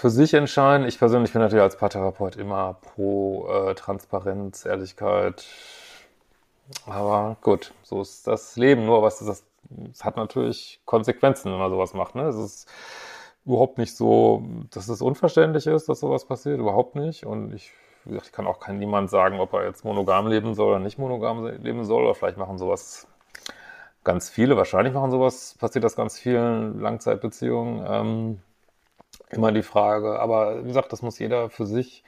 für 0.00 0.08
sich 0.08 0.32
entscheiden. 0.32 0.86
Ich 0.86 0.98
persönlich 0.98 1.32
bin 1.32 1.42
natürlich 1.42 1.62
als 1.62 1.76
Paartherapeut 1.76 2.36
immer 2.36 2.74
pro 2.80 3.46
äh, 3.48 3.74
Transparenz, 3.74 4.64
Ehrlichkeit. 4.64 5.44
Aber 6.86 7.36
gut, 7.42 7.74
so 7.82 8.00
ist 8.00 8.26
das 8.26 8.56
Leben. 8.56 8.86
Nur 8.86 9.02
was 9.02 9.18
das, 9.18 9.44
das 9.68 10.04
hat 10.04 10.16
natürlich 10.16 10.80
Konsequenzen, 10.86 11.52
wenn 11.52 11.58
man 11.58 11.70
sowas 11.70 11.92
macht. 11.92 12.14
Ne? 12.14 12.22
Es 12.22 12.36
ist 12.36 12.68
überhaupt 13.44 13.76
nicht 13.76 13.94
so, 13.94 14.42
dass 14.70 14.88
es 14.88 15.02
unverständlich 15.02 15.66
ist, 15.66 15.90
dass 15.90 16.00
sowas 16.00 16.24
passiert. 16.24 16.58
Überhaupt 16.58 16.96
nicht. 16.96 17.26
Und 17.26 17.52
ich 17.52 17.72
wie 18.04 18.12
gesagt, 18.12 18.28
ich 18.28 18.32
kann 18.32 18.46
auch 18.46 18.60
kein 18.60 18.78
niemand 18.78 19.10
sagen, 19.10 19.38
ob 19.38 19.52
er 19.52 19.66
jetzt 19.66 19.84
monogam 19.84 20.26
leben 20.26 20.54
soll 20.54 20.68
oder 20.68 20.78
nicht 20.78 20.98
monogam 20.98 21.44
leben 21.44 21.84
soll, 21.84 22.04
oder 22.04 22.14
vielleicht 22.14 22.38
machen 22.38 22.56
sowas 22.56 23.06
ganz 24.04 24.30
viele, 24.30 24.56
wahrscheinlich 24.56 24.94
machen 24.94 25.10
sowas, 25.10 25.56
passiert 25.58 25.84
das 25.84 25.96
ganz 25.96 26.18
vielen 26.18 26.80
Langzeitbeziehungen. 26.80 27.84
Ähm, 27.86 28.42
immer 29.28 29.52
die 29.52 29.62
Frage, 29.62 30.18
aber 30.18 30.64
wie 30.64 30.68
gesagt, 30.68 30.92
das 30.92 31.02
muss 31.02 31.18
jeder 31.18 31.50
für 31.50 31.66
sich 31.66 32.04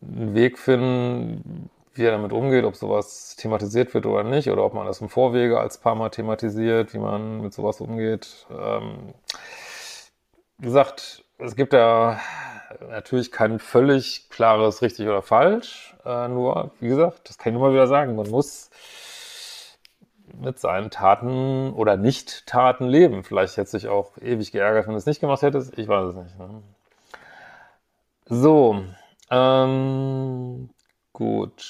einen 0.00 0.34
Weg 0.34 0.58
finden, 0.58 1.70
wie 1.94 2.04
er 2.04 2.12
damit 2.12 2.32
umgeht, 2.32 2.64
ob 2.64 2.76
sowas 2.76 3.36
thematisiert 3.36 3.92
wird 3.94 4.06
oder 4.06 4.24
nicht, 4.24 4.48
oder 4.50 4.64
ob 4.64 4.74
man 4.74 4.86
das 4.86 5.00
im 5.00 5.08
Vorwege 5.08 5.60
als 5.60 5.78
paar 5.78 5.94
Mal 5.94 6.10
thematisiert, 6.10 6.94
wie 6.94 6.98
man 6.98 7.42
mit 7.42 7.52
sowas 7.52 7.80
umgeht. 7.80 8.46
Ähm, 8.50 9.12
wie 10.58 10.66
gesagt, 10.66 11.24
es 11.38 11.56
gibt 11.56 11.72
ja 11.72 12.18
natürlich 12.88 13.30
kein 13.30 13.58
völlig 13.58 14.30
klares 14.30 14.80
richtig 14.80 15.06
oder 15.08 15.22
falsch, 15.22 15.94
äh, 16.04 16.28
nur, 16.28 16.70
wie 16.80 16.88
gesagt, 16.88 17.28
das 17.28 17.36
kann 17.36 17.52
ich 17.52 17.58
nur 17.58 17.68
mal 17.68 17.74
wieder 17.74 17.86
sagen, 17.86 18.16
man 18.16 18.30
muss 18.30 18.70
mit 20.40 20.58
seinen 20.58 20.90
Taten 20.90 21.72
oder 21.72 21.96
Nicht-Taten 21.96 22.86
leben. 22.86 23.24
Vielleicht 23.24 23.56
hätte 23.56 23.70
sich 23.70 23.88
auch 23.88 24.16
ewig 24.18 24.52
geärgert, 24.52 24.86
wenn 24.86 24.92
du 24.92 24.98
es 24.98 25.06
nicht 25.06 25.20
gemacht 25.20 25.42
hättest. 25.42 25.78
Ich 25.78 25.88
weiß 25.88 26.10
es 26.10 26.16
nicht. 26.16 26.38
Ne? 26.38 26.62
So, 28.26 28.82
ähm, 29.30 30.70
gut. 31.12 31.62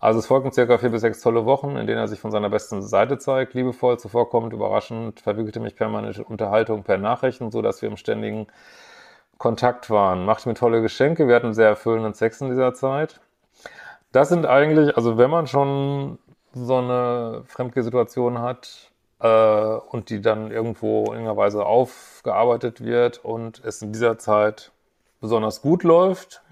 Also 0.00 0.18
es 0.18 0.26
folgen 0.26 0.52
circa 0.52 0.76
vier 0.76 0.90
bis 0.90 1.00
sechs 1.00 1.20
tolle 1.22 1.46
Wochen, 1.46 1.76
in 1.76 1.86
denen 1.86 1.98
er 1.98 2.08
sich 2.08 2.20
von 2.20 2.30
seiner 2.30 2.50
besten 2.50 2.82
Seite 2.82 3.16
zeigt, 3.16 3.54
liebevoll, 3.54 3.98
zuvorkommend, 3.98 4.52
überraschend, 4.52 5.20
verwickelte 5.20 5.60
mich 5.60 5.76
permanent 5.76 6.18
Unterhaltung 6.18 6.82
per 6.82 6.98
Nachrichten, 6.98 7.50
so 7.50 7.62
dass 7.62 7.80
wir 7.80 7.88
im 7.88 7.96
ständigen 7.96 8.46
Kontakt 9.38 9.88
waren. 9.88 10.26
Machte 10.26 10.48
mir 10.48 10.54
tolle 10.54 10.82
Geschenke, 10.82 11.26
wir 11.26 11.34
hatten 11.34 11.54
sehr 11.54 11.68
erfüllenden 11.68 12.12
Sex 12.12 12.42
in 12.42 12.50
dieser 12.50 12.74
Zeit. 12.74 13.20
Das 14.12 14.28
sind 14.28 14.46
eigentlich, 14.46 14.96
also 14.96 15.16
wenn 15.16 15.30
man 15.30 15.46
schon 15.46 16.18
so 16.54 16.76
eine 16.76 17.42
Fremdgehsituation 17.46 18.38
hat 18.38 18.90
äh, 19.20 19.26
und 19.28 20.10
die 20.10 20.20
dann 20.20 20.50
irgendwo 20.50 21.04
in 21.06 21.12
irgendeiner 21.12 21.36
Weise 21.36 21.66
aufgearbeitet 21.66 22.84
wird 22.84 23.24
und 23.24 23.62
es 23.64 23.82
in 23.82 23.92
dieser 23.92 24.18
Zeit 24.18 24.72
besonders 25.20 25.62
gut 25.62 25.82
läuft, 25.82 26.42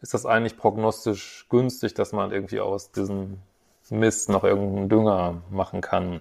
ist 0.00 0.14
das 0.14 0.26
eigentlich 0.26 0.56
prognostisch 0.56 1.46
günstig, 1.48 1.94
dass 1.94 2.12
man 2.12 2.32
irgendwie 2.32 2.60
aus 2.60 2.90
diesem 2.90 3.38
Mist 3.90 4.28
noch 4.28 4.44
irgendeinen 4.44 4.88
Dünger 4.88 5.42
machen 5.50 5.80
kann. 5.80 6.20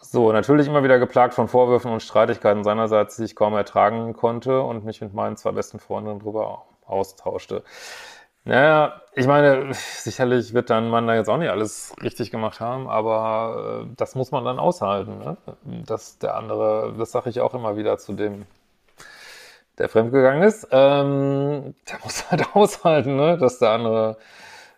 So, 0.00 0.32
natürlich 0.32 0.66
immer 0.66 0.82
wieder 0.82 0.98
geplagt 0.98 1.34
von 1.34 1.48
Vorwürfen 1.48 1.92
und 1.92 2.02
Streitigkeiten 2.02 2.64
seinerseits, 2.64 3.16
die 3.16 3.24
ich 3.24 3.36
kaum 3.36 3.54
ertragen 3.54 4.14
konnte 4.14 4.62
und 4.62 4.84
mich 4.84 5.00
mit 5.00 5.12
meinen 5.14 5.36
zwei 5.36 5.52
besten 5.52 5.78
Freundinnen 5.78 6.20
darüber 6.20 6.64
austauschte. 6.86 7.62
Naja, 8.44 9.02
ich 9.14 9.26
meine, 9.26 9.72
sicherlich 9.72 10.54
wird 10.54 10.70
dein 10.70 10.88
Mann 10.88 11.06
da 11.06 11.14
jetzt 11.14 11.28
auch 11.28 11.36
nicht 11.36 11.50
alles 11.50 11.94
richtig 12.02 12.30
gemacht 12.30 12.60
haben, 12.60 12.88
aber 12.88 13.84
äh, 13.84 13.94
das 13.96 14.14
muss 14.14 14.30
man 14.30 14.44
dann 14.44 14.58
aushalten. 14.58 15.18
Ne? 15.18 15.36
Dass 15.86 16.18
der 16.18 16.36
andere, 16.36 16.94
das 16.96 17.10
sage 17.12 17.30
ich 17.30 17.40
auch 17.40 17.54
immer 17.54 17.76
wieder 17.76 17.98
zu 17.98 18.12
dem, 18.14 18.46
der 19.78 19.88
fremdgegangen 19.88 20.42
ist, 20.42 20.68
ähm, 20.70 21.74
der 21.88 21.98
muss 22.04 22.30
halt 22.30 22.54
aushalten, 22.54 23.16
ne? 23.16 23.38
dass 23.38 23.58
der 23.58 23.70
andere 23.70 24.16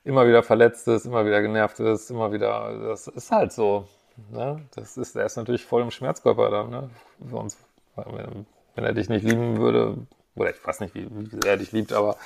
immer 0.04 0.26
wieder 0.26 0.42
verletzt 0.42 0.88
ist, 0.88 1.06
immer 1.06 1.26
wieder 1.26 1.42
genervt 1.42 1.78
ist, 1.80 2.10
immer 2.10 2.32
wieder, 2.32 2.88
das 2.88 3.06
ist 3.06 3.30
halt 3.30 3.52
so. 3.52 3.86
Ne? 4.30 4.62
Das 4.74 4.96
ist, 4.96 5.14
der 5.14 5.26
ist 5.26 5.36
natürlich 5.36 5.64
voll 5.64 5.82
im 5.82 5.90
Schmerzkörper 5.90 6.50
dann. 6.50 6.70
Ne? 6.70 6.90
Sonst, 7.30 7.58
wenn, 7.96 8.46
wenn 8.74 8.84
er 8.84 8.92
dich 8.92 9.08
nicht 9.08 9.24
lieben 9.24 9.58
würde, 9.58 9.98
oder 10.34 10.50
ich 10.50 10.66
weiß 10.66 10.80
nicht, 10.80 10.94
wie, 10.94 11.08
wie 11.10 11.46
er 11.46 11.56
dich 11.56 11.72
liebt, 11.72 11.92
aber 11.92 12.16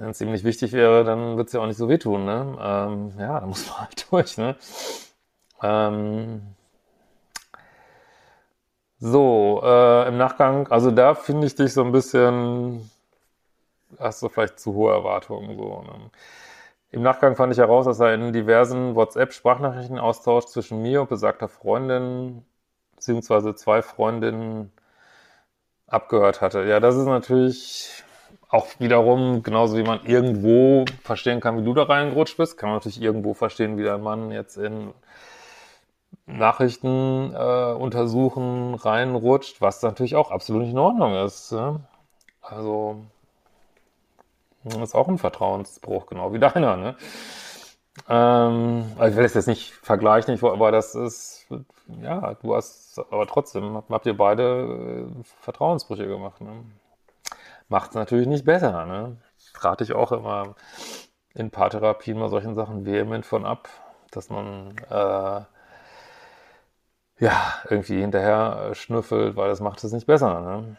wenn 0.00 0.10
es 0.10 0.20
ihm 0.20 0.32
nicht 0.32 0.44
wichtig 0.44 0.72
wäre, 0.72 1.04
dann 1.04 1.36
wird 1.36 1.48
es 1.48 1.52
ja 1.52 1.60
auch 1.60 1.66
nicht 1.66 1.76
so 1.76 1.88
wehtun. 1.88 2.24
Ne? 2.24 2.56
Ähm, 2.60 3.12
ja, 3.18 3.40
da 3.40 3.46
muss 3.46 3.68
man 3.68 3.80
halt 3.80 4.06
durch. 4.10 4.38
Ne? 4.38 4.56
Ähm, 5.62 6.42
so, 8.98 9.60
äh, 9.62 10.08
im 10.08 10.16
Nachgang, 10.16 10.68
also 10.68 10.90
da 10.90 11.14
finde 11.14 11.46
ich 11.46 11.54
dich 11.54 11.72
so 11.72 11.84
ein 11.84 11.92
bisschen, 11.92 12.90
hast 13.98 14.22
du 14.22 14.28
vielleicht 14.28 14.58
zu 14.58 14.74
hohe 14.74 14.92
Erwartungen. 14.92 15.56
So, 15.56 15.82
ne? 15.82 16.10
Im 16.90 17.02
Nachgang 17.02 17.34
fand 17.34 17.52
ich 17.52 17.58
heraus, 17.58 17.86
dass 17.86 17.98
er 18.00 18.14
in 18.14 18.32
diversen 18.32 18.94
WhatsApp-Sprachnachrichten 18.94 19.98
Austausch 19.98 20.46
zwischen 20.46 20.80
mir 20.80 21.00
und 21.02 21.08
besagter 21.08 21.48
Freundin, 21.48 22.44
beziehungsweise 22.94 23.54
zwei 23.56 23.82
Freundinnen 23.82 24.72
abgehört 25.88 26.40
hatte. 26.40 26.64
Ja, 26.64 26.80
das 26.80 26.96
ist 26.96 27.06
natürlich 27.06 28.04
auch 28.54 28.68
wiederum, 28.78 29.42
genauso 29.42 29.76
wie 29.76 29.82
man 29.82 30.04
irgendwo 30.04 30.84
verstehen 31.02 31.40
kann, 31.40 31.58
wie 31.58 31.64
du 31.64 31.74
da 31.74 31.82
reingerutscht 31.82 32.36
bist, 32.36 32.56
kann 32.56 32.68
man 32.68 32.76
natürlich 32.76 33.02
irgendwo 33.02 33.34
verstehen, 33.34 33.76
wie 33.76 33.82
dein 33.82 34.00
Mann 34.00 34.30
jetzt 34.30 34.56
in 34.56 34.94
Nachrichten 36.26 37.34
äh, 37.34 37.72
untersuchen 37.72 38.74
reinrutscht, 38.74 39.60
was 39.60 39.82
natürlich 39.82 40.14
auch 40.14 40.30
absolut 40.30 40.62
nicht 40.62 40.70
in 40.70 40.78
Ordnung 40.78 41.14
ist. 41.16 41.50
Ja? 41.50 41.80
Also 42.40 43.00
das 44.62 44.76
ist 44.76 44.94
auch 44.94 45.08
ein 45.08 45.18
Vertrauensbruch, 45.18 46.06
genau 46.06 46.32
wie 46.32 46.38
deiner. 46.38 46.76
Ne? 46.76 46.96
Ähm, 48.08 48.84
ich 48.96 49.16
will 49.16 49.24
das 49.24 49.34
jetzt 49.34 49.48
nicht 49.48 49.72
vergleichen, 49.72 50.38
aber 50.42 50.70
das 50.70 50.94
ist, 50.94 51.48
ja, 52.00 52.34
du 52.34 52.54
hast, 52.54 53.00
aber 53.10 53.26
trotzdem 53.26 53.82
habt 53.90 54.06
ihr 54.06 54.16
beide 54.16 55.08
äh, 55.10 55.24
Vertrauensbrüche 55.40 56.06
gemacht. 56.06 56.40
Ne? 56.40 56.52
Macht 57.74 57.90
es 57.90 57.96
natürlich 57.96 58.28
nicht 58.28 58.44
besser. 58.44 58.86
Ne? 58.86 59.16
Rate 59.58 59.82
ich 59.82 59.94
auch 59.94 60.12
immer 60.12 60.54
in 61.34 61.50
Paartherapien 61.50 62.16
mal 62.16 62.28
solchen 62.28 62.54
Sachen 62.54 62.86
vehement 62.86 63.26
von 63.26 63.44
ab, 63.44 63.68
dass 64.12 64.30
man 64.30 64.76
äh, 64.90 65.40
ja 67.18 67.54
irgendwie 67.68 68.00
hinterher 68.00 68.76
schnüffelt, 68.76 69.34
weil 69.34 69.48
das 69.48 69.58
macht 69.58 69.82
es 69.82 69.90
nicht 69.90 70.06
besser. 70.06 70.40
Ne? 70.40 70.76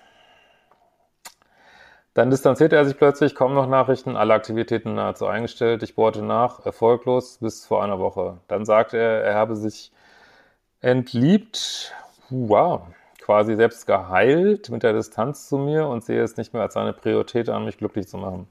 Dann 2.14 2.30
distanzierte 2.30 2.78
er 2.78 2.86
sich 2.86 2.96
plötzlich, 2.96 3.36
kaum 3.36 3.56
noch 3.56 3.68
Nachrichten, 3.68 4.16
alle 4.16 4.34
Aktivitäten 4.34 4.96
nahezu 4.96 5.28
eingestellt. 5.28 5.84
Ich 5.84 5.96
bohrte 5.96 6.22
nach, 6.22 6.66
erfolglos 6.66 7.40
bis 7.40 7.66
vor 7.66 7.84
einer 7.84 8.00
Woche. 8.00 8.38
Dann 8.48 8.64
sagte 8.64 8.96
er, 8.98 9.22
er 9.22 9.36
habe 9.36 9.58
sich 9.58 9.92
entliebt, 10.80 11.94
wow, 12.30 12.84
quasi 13.25 13.55
selbst 13.55 13.88
geheilt 13.88 14.70
mit 14.70 14.84
der 14.84 14.94
Distanz 14.94 15.50
zu 15.50 15.58
mir 15.58 15.88
und 15.88 16.05
sehe 16.05 16.22
es 16.22 16.38
nicht 16.38 16.53
mehr 16.53 16.62
als 16.62 16.75
seine 16.75 16.94
Priorität 16.94 17.50
an, 17.50 17.65
mich 17.65 17.79
glücklich 17.79 18.08
zu 18.08 18.20
machen. 18.20 18.48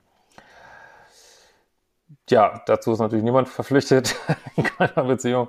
Ja, 2.28 2.60
dazu 2.66 2.92
ist 2.92 2.98
natürlich 2.98 3.24
niemand 3.24 3.48
verpflichtet 3.48 4.16
in 4.56 4.64
keiner 4.64 5.04
Beziehung. 5.04 5.48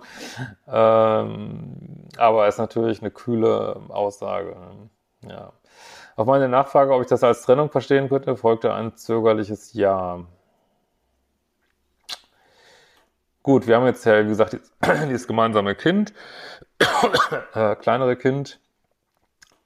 Ähm, 0.68 2.08
aber 2.18 2.48
es 2.48 2.56
ist 2.56 2.60
natürlich 2.60 3.02
eine 3.02 3.10
kühle 3.10 3.82
Aussage. 3.90 4.56
Ja. 5.28 5.54
Auf 6.16 6.28
meine 6.28 6.48
Nachfrage, 6.48 6.94
ob 6.94 7.02
ich 7.02 7.08
das 7.08 7.24
als 7.24 7.42
Trennung 7.42 7.72
verstehen 7.72 8.10
könnte, 8.10 8.38
folgte 8.38 8.76
ein 8.76 8.96
zögerliches 8.96 9.74
Ja. 9.74 10.24
Gut, 13.42 13.66
wir 13.66 13.76
haben 13.76 13.88
jetzt 13.88 14.06
ja, 14.06 14.24
wie 14.24 14.30
gesagt, 14.30 14.60
dieses 15.10 15.28
gemeinsame 15.28 15.74
Kind, 15.74 16.14
äh, 17.56 17.76
kleinere 17.76 18.18
Kind. 18.18 18.60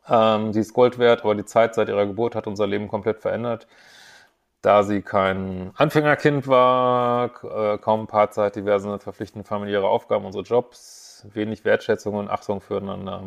Ähm, 0.10 0.54
sie 0.54 0.62
ist 0.62 0.74
Gold 0.74 0.98
wert, 1.00 1.22
aber 1.22 1.36
die 1.36 1.46
Zeit 1.46 1.76
seit 1.76 1.90
ihrer 1.90 2.06
Geburt 2.06 2.36
hat 2.36 2.48
unser 2.48 2.68
Leben 2.68 2.88
komplett 2.88 3.20
verändert. 3.20 3.68
Da 4.62 4.84
sie 4.84 5.02
kein 5.02 5.72
Anfängerkind 5.76 6.48
war, 6.48 7.32
äh, 7.44 7.78
kaum 7.78 8.08
Paarzeit, 8.08 8.56
diverse 8.56 9.00
verpflichtende 9.00 9.48
familiäre 9.48 9.88
Aufgaben, 9.88 10.26
unsere 10.26 10.44
Jobs, 10.44 11.26
wenig 11.34 11.64
Wertschätzung 11.64 12.16
und 12.16 12.30
Achtung 12.30 12.60
füreinander. 12.60 13.24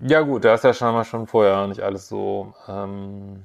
Ja 0.00 0.20
gut, 0.22 0.44
da 0.44 0.54
ist 0.54 0.64
ja 0.64 0.72
scheinbar 0.72 1.04
schon 1.04 1.26
vorher 1.26 1.66
nicht 1.66 1.82
alles 1.82 2.08
so 2.08 2.54
ähm, 2.68 3.44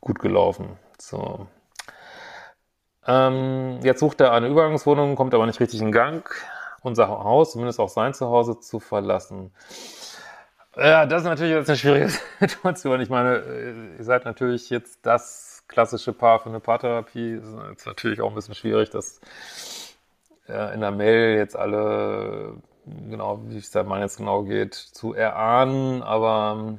gut 0.00 0.18
gelaufen. 0.18 0.76
So. 0.98 1.46
Ähm, 3.06 3.80
jetzt 3.82 4.00
sucht 4.00 4.20
er 4.20 4.32
eine 4.32 4.48
Übergangswohnung, 4.48 5.16
kommt 5.16 5.34
aber 5.34 5.46
nicht 5.46 5.60
richtig 5.60 5.80
in 5.80 5.90
Gang, 5.90 6.28
unser 6.82 7.08
Haus, 7.08 7.52
zumindest 7.52 7.80
auch 7.80 7.88
sein 7.88 8.14
Zuhause, 8.14 8.60
zu 8.60 8.80
verlassen. 8.80 9.52
Ja, 10.76 11.04
das 11.06 11.22
ist 11.22 11.28
natürlich 11.28 11.52
jetzt 11.52 11.68
eine 11.68 11.78
schwierige 11.78 12.08
Situation. 12.40 13.00
Ich 13.00 13.10
meine, 13.10 13.36
äh, 13.36 13.96
ihr 13.98 14.04
seid 14.04 14.24
natürlich 14.24 14.70
jetzt 14.70 15.00
das 15.04 15.64
klassische 15.68 16.12
Paar 16.12 16.40
für 16.40 16.48
eine 16.48 16.60
Paartherapie. 16.60 17.32
Ist 17.32 17.54
jetzt 17.70 17.86
natürlich 17.86 18.20
auch 18.20 18.30
ein 18.30 18.34
bisschen 18.34 18.54
schwierig, 18.54 18.90
dass 18.90 19.20
äh, 20.48 20.74
in 20.74 20.80
der 20.80 20.90
Mail 20.90 21.36
jetzt 21.36 21.56
alle 21.56 22.56
genau, 22.86 23.40
wie 23.46 23.58
es 23.58 23.70
der 23.70 23.84
Mann 23.84 24.00
jetzt 24.00 24.16
genau 24.16 24.42
geht, 24.42 24.74
zu 24.74 25.14
erahnen, 25.14 26.02
aber 26.02 26.78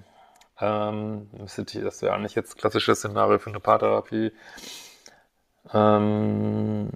ähm, 0.60 1.29
das 1.33 2.01
wäre 2.01 2.13
eigentlich 2.13 2.36
jetzt 2.36 2.57
klassisches 2.57 3.00
Szenario 3.00 3.39
für 3.39 3.50
eine 3.50 3.60
Paartherapie. 3.60 4.31
Ähm, 5.74 6.89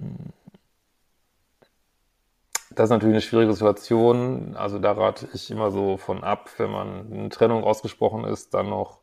das 2.78 2.86
ist 2.86 2.90
natürlich 2.90 3.14
eine 3.14 3.22
schwierige 3.22 3.52
Situation. 3.52 4.54
Also 4.56 4.78
da 4.78 4.92
rate 4.92 5.28
ich 5.32 5.50
immer 5.50 5.72
so 5.72 5.96
von 5.96 6.22
ab, 6.22 6.48
wenn 6.58 6.70
man 6.70 7.12
eine 7.12 7.28
Trennung 7.28 7.64
ausgesprochen 7.64 8.22
ist, 8.24 8.54
dann 8.54 8.68
noch 8.70 8.98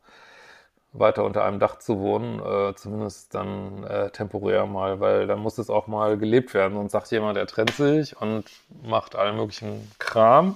weiter 0.93 1.25
unter 1.25 1.43
einem 1.43 1.59
Dach 1.59 1.79
zu 1.79 1.99
wohnen, 1.99 2.39
äh, 2.39 2.73
zumindest 2.75 3.35
dann 3.35 3.83
äh, 3.83 4.11
temporär 4.11 4.65
mal, 4.65 5.01
weil 5.01 5.27
dann 5.27 5.39
muss 5.39 5.57
es 5.57 5.69
auch 5.69 5.88
mal 5.88 6.17
gelebt 6.17 6.53
werden. 6.53 6.77
Und 6.77 6.89
sagt 6.89 7.11
jemand, 7.11 7.38
er 7.38 7.47
trennt 7.47 7.71
sich 7.71 8.15
und 8.21 8.45
macht 8.81 9.17
allen 9.17 9.35
möglichen 9.35 9.91
Kram. 9.99 10.55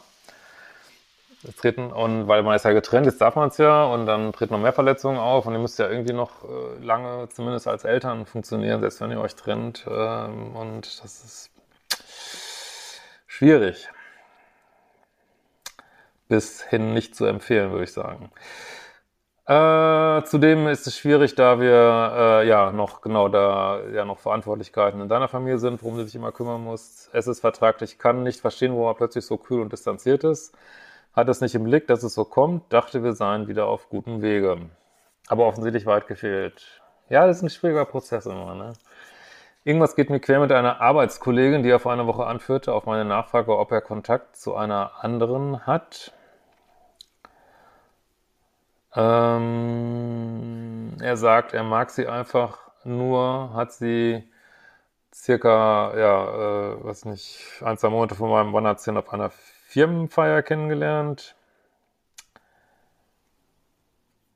Treten, 1.57 1.91
und 1.91 2.27
weil 2.27 2.43
man 2.43 2.55
ist 2.55 2.65
ja 2.65 2.73
getrennt, 2.73 3.05
jetzt 3.05 3.21
darf 3.21 3.35
man 3.35 3.47
es 3.47 3.57
ja, 3.57 3.85
und 3.85 4.05
dann 4.05 4.33
treten 4.33 4.53
noch 4.53 4.59
mehr 4.59 4.73
Verletzungen 4.73 5.17
auf 5.17 5.45
und 5.45 5.53
ihr 5.53 5.59
müsst 5.59 5.79
ja 5.79 5.89
irgendwie 5.89 6.11
noch 6.11 6.43
äh, 6.43 6.83
lange, 6.83 7.29
zumindest 7.29 7.65
als 7.65 7.85
Eltern, 7.85 8.25
funktionieren, 8.25 8.81
selbst 8.81 8.99
wenn 8.99 9.11
ihr 9.11 9.21
euch 9.21 9.35
trennt. 9.35 9.85
Ähm, 9.89 10.53
und 10.53 11.01
das 11.01 11.23
ist 11.23 11.49
schwierig. 13.39 13.87
Bis 16.27 16.61
hin 16.61 16.93
nicht 16.93 17.15
zu 17.15 17.25
empfehlen, 17.25 17.71
würde 17.71 17.85
ich 17.85 17.93
sagen. 17.93 18.31
Äh, 19.45 20.23
zudem 20.25 20.67
ist 20.67 20.85
es 20.85 20.97
schwierig, 20.97 21.35
da 21.35 21.59
wir 21.59 22.41
äh, 22.43 22.47
ja 22.47 22.71
noch 22.73 22.99
genau 23.01 23.29
da 23.29 23.79
ja 23.93 24.03
noch 24.03 24.19
Verantwortlichkeiten 24.19 24.99
in 24.99 25.07
deiner 25.07 25.29
Familie 25.29 25.57
sind, 25.57 25.81
worum 25.81 25.97
du 25.97 26.03
dich 26.03 26.15
immer 26.15 26.33
kümmern 26.33 26.61
musst. 26.61 27.09
Es 27.13 27.27
ist 27.27 27.39
vertraglich, 27.39 27.97
kann 27.97 28.23
nicht 28.23 28.41
verstehen, 28.41 28.73
wo 28.73 28.85
man 28.85 28.95
plötzlich 28.95 29.25
so 29.25 29.37
kühl 29.37 29.61
und 29.61 29.71
distanziert 29.71 30.25
ist. 30.25 30.53
Hat 31.13 31.29
es 31.29 31.39
nicht 31.39 31.55
im 31.55 31.63
Blick, 31.63 31.87
dass 31.87 32.03
es 32.03 32.13
so 32.13 32.25
kommt, 32.25 32.71
dachte 32.73 33.03
wir 33.03 33.13
seien 33.13 33.47
wieder 33.47 33.67
auf 33.67 33.89
gutem 33.89 34.21
Wege. 34.21 34.69
Aber 35.29 35.47
offensichtlich 35.47 35.85
weit 35.85 36.07
gefehlt. 36.07 36.81
Ja, 37.09 37.25
das 37.25 37.37
ist 37.37 37.43
ein 37.43 37.49
schwieriger 37.49 37.85
Prozess 37.85 38.25
immer, 38.25 38.53
ne? 38.53 38.73
Irgendwas 39.63 39.95
geht 39.95 40.09
mir 40.09 40.19
quer 40.19 40.39
mit 40.39 40.51
einer 40.51 40.81
Arbeitskollegin, 40.81 41.63
die 41.63 41.69
er 41.69 41.79
vor 41.79 41.91
einer 41.91 42.07
Woche 42.07 42.25
anführte, 42.25 42.73
auf 42.73 42.85
meine 42.85 43.05
Nachfrage, 43.05 43.57
ob 43.57 43.71
er 43.71 43.81
Kontakt 43.81 44.35
zu 44.37 44.55
einer 44.55 45.03
anderen 45.03 45.65
hat. 45.67 46.13
Ähm, 48.95 50.93
er 51.01 51.17
sagt, 51.17 51.53
er 51.53 51.63
mag 51.63 51.91
sie 51.91 52.07
einfach 52.07 52.57
nur, 52.83 53.53
hat 53.53 53.71
sie 53.73 54.23
circa, 55.13 55.97
ja, 55.97 56.73
äh, 56.73 56.83
was 56.83 57.05
nicht, 57.05 57.61
ein, 57.63 57.77
zwei 57.77 57.89
Monate 57.89 58.15
vor 58.15 58.29
meinem 58.29 58.53
Wanderzählen 58.53 58.97
auf 58.97 59.11
einer 59.13 59.29
Firmenfeier 59.29 60.41
kennengelernt. 60.41 61.35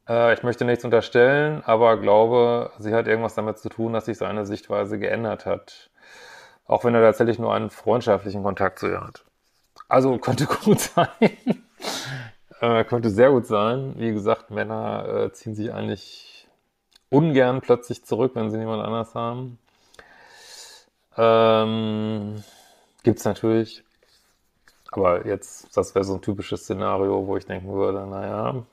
Äh, 0.07 0.33
ich 0.33 0.43
möchte 0.43 0.65
nichts 0.65 0.85
unterstellen, 0.85 1.63
aber 1.65 1.97
glaube, 1.97 2.71
sie 2.79 2.93
hat 2.93 3.07
irgendwas 3.07 3.35
damit 3.35 3.57
zu 3.57 3.69
tun, 3.69 3.93
dass 3.93 4.05
sich 4.05 4.17
seine 4.17 4.45
Sichtweise 4.45 4.99
geändert 4.99 5.45
hat. 5.45 5.89
Auch 6.65 6.83
wenn 6.83 6.95
er 6.95 7.01
tatsächlich 7.01 7.39
nur 7.39 7.53
einen 7.53 7.69
freundschaftlichen 7.69 8.43
Kontakt 8.43 8.79
zu 8.79 8.87
ihr 8.87 9.01
hat. 9.01 9.23
Also 9.87 10.17
könnte 10.19 10.45
gut 10.45 10.79
sein. 10.79 11.07
Äh, 12.61 12.83
könnte 12.85 13.09
sehr 13.09 13.31
gut 13.31 13.45
sein. 13.45 13.93
Wie 13.97 14.13
gesagt, 14.13 14.51
Männer 14.51 15.07
äh, 15.07 15.33
ziehen 15.33 15.55
sich 15.55 15.73
eigentlich 15.73 16.47
ungern 17.09 17.61
plötzlich 17.61 18.05
zurück, 18.05 18.31
wenn 18.35 18.49
sie 18.49 18.57
niemand 18.57 18.83
anders 18.83 19.13
haben. 19.15 19.59
Ähm, 21.17 22.43
Gibt 23.03 23.23
natürlich. 23.25 23.83
Aber 24.91 25.25
jetzt, 25.25 25.75
das 25.75 25.95
wäre 25.95 26.05
so 26.05 26.15
ein 26.15 26.21
typisches 26.21 26.61
Szenario, 26.61 27.27
wo 27.27 27.35
ich 27.35 27.45
denken 27.45 27.71
würde, 27.73 28.05
naja, 28.07 28.63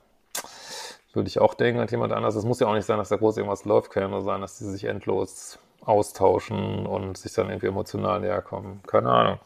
würde 1.13 1.27
ich 1.27 1.39
auch 1.39 1.53
denken, 1.53 1.81
hat 1.81 1.91
jemand 1.91 2.13
anders. 2.13 2.35
Es 2.35 2.45
muss 2.45 2.59
ja 2.59 2.67
auch 2.67 2.73
nicht 2.73 2.85
sein, 2.85 2.97
dass 2.97 3.09
da 3.09 3.17
groß 3.17 3.37
irgendwas 3.37 3.65
läuft, 3.65 3.91
kann 3.91 4.03
ja 4.03 4.09
nur 4.09 4.21
sein, 4.21 4.41
dass 4.41 4.57
sie 4.57 4.69
sich 4.69 4.85
endlos 4.85 5.59
austauschen 5.81 6.85
und 6.85 7.17
sich 7.17 7.33
dann 7.33 7.49
irgendwie 7.49 7.67
emotional 7.67 8.19
näher 8.19 8.41
kommen. 8.41 8.81
Keine 8.87 9.09
Ahnung. 9.11 9.39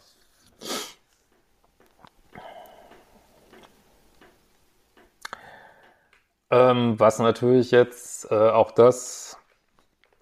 Ähm, 6.52 7.00
was 7.00 7.20
natürlich 7.20 7.72
jetzt, 7.72 8.32
äh, 8.32 8.36
auch 8.50 8.72
das 8.72 9.38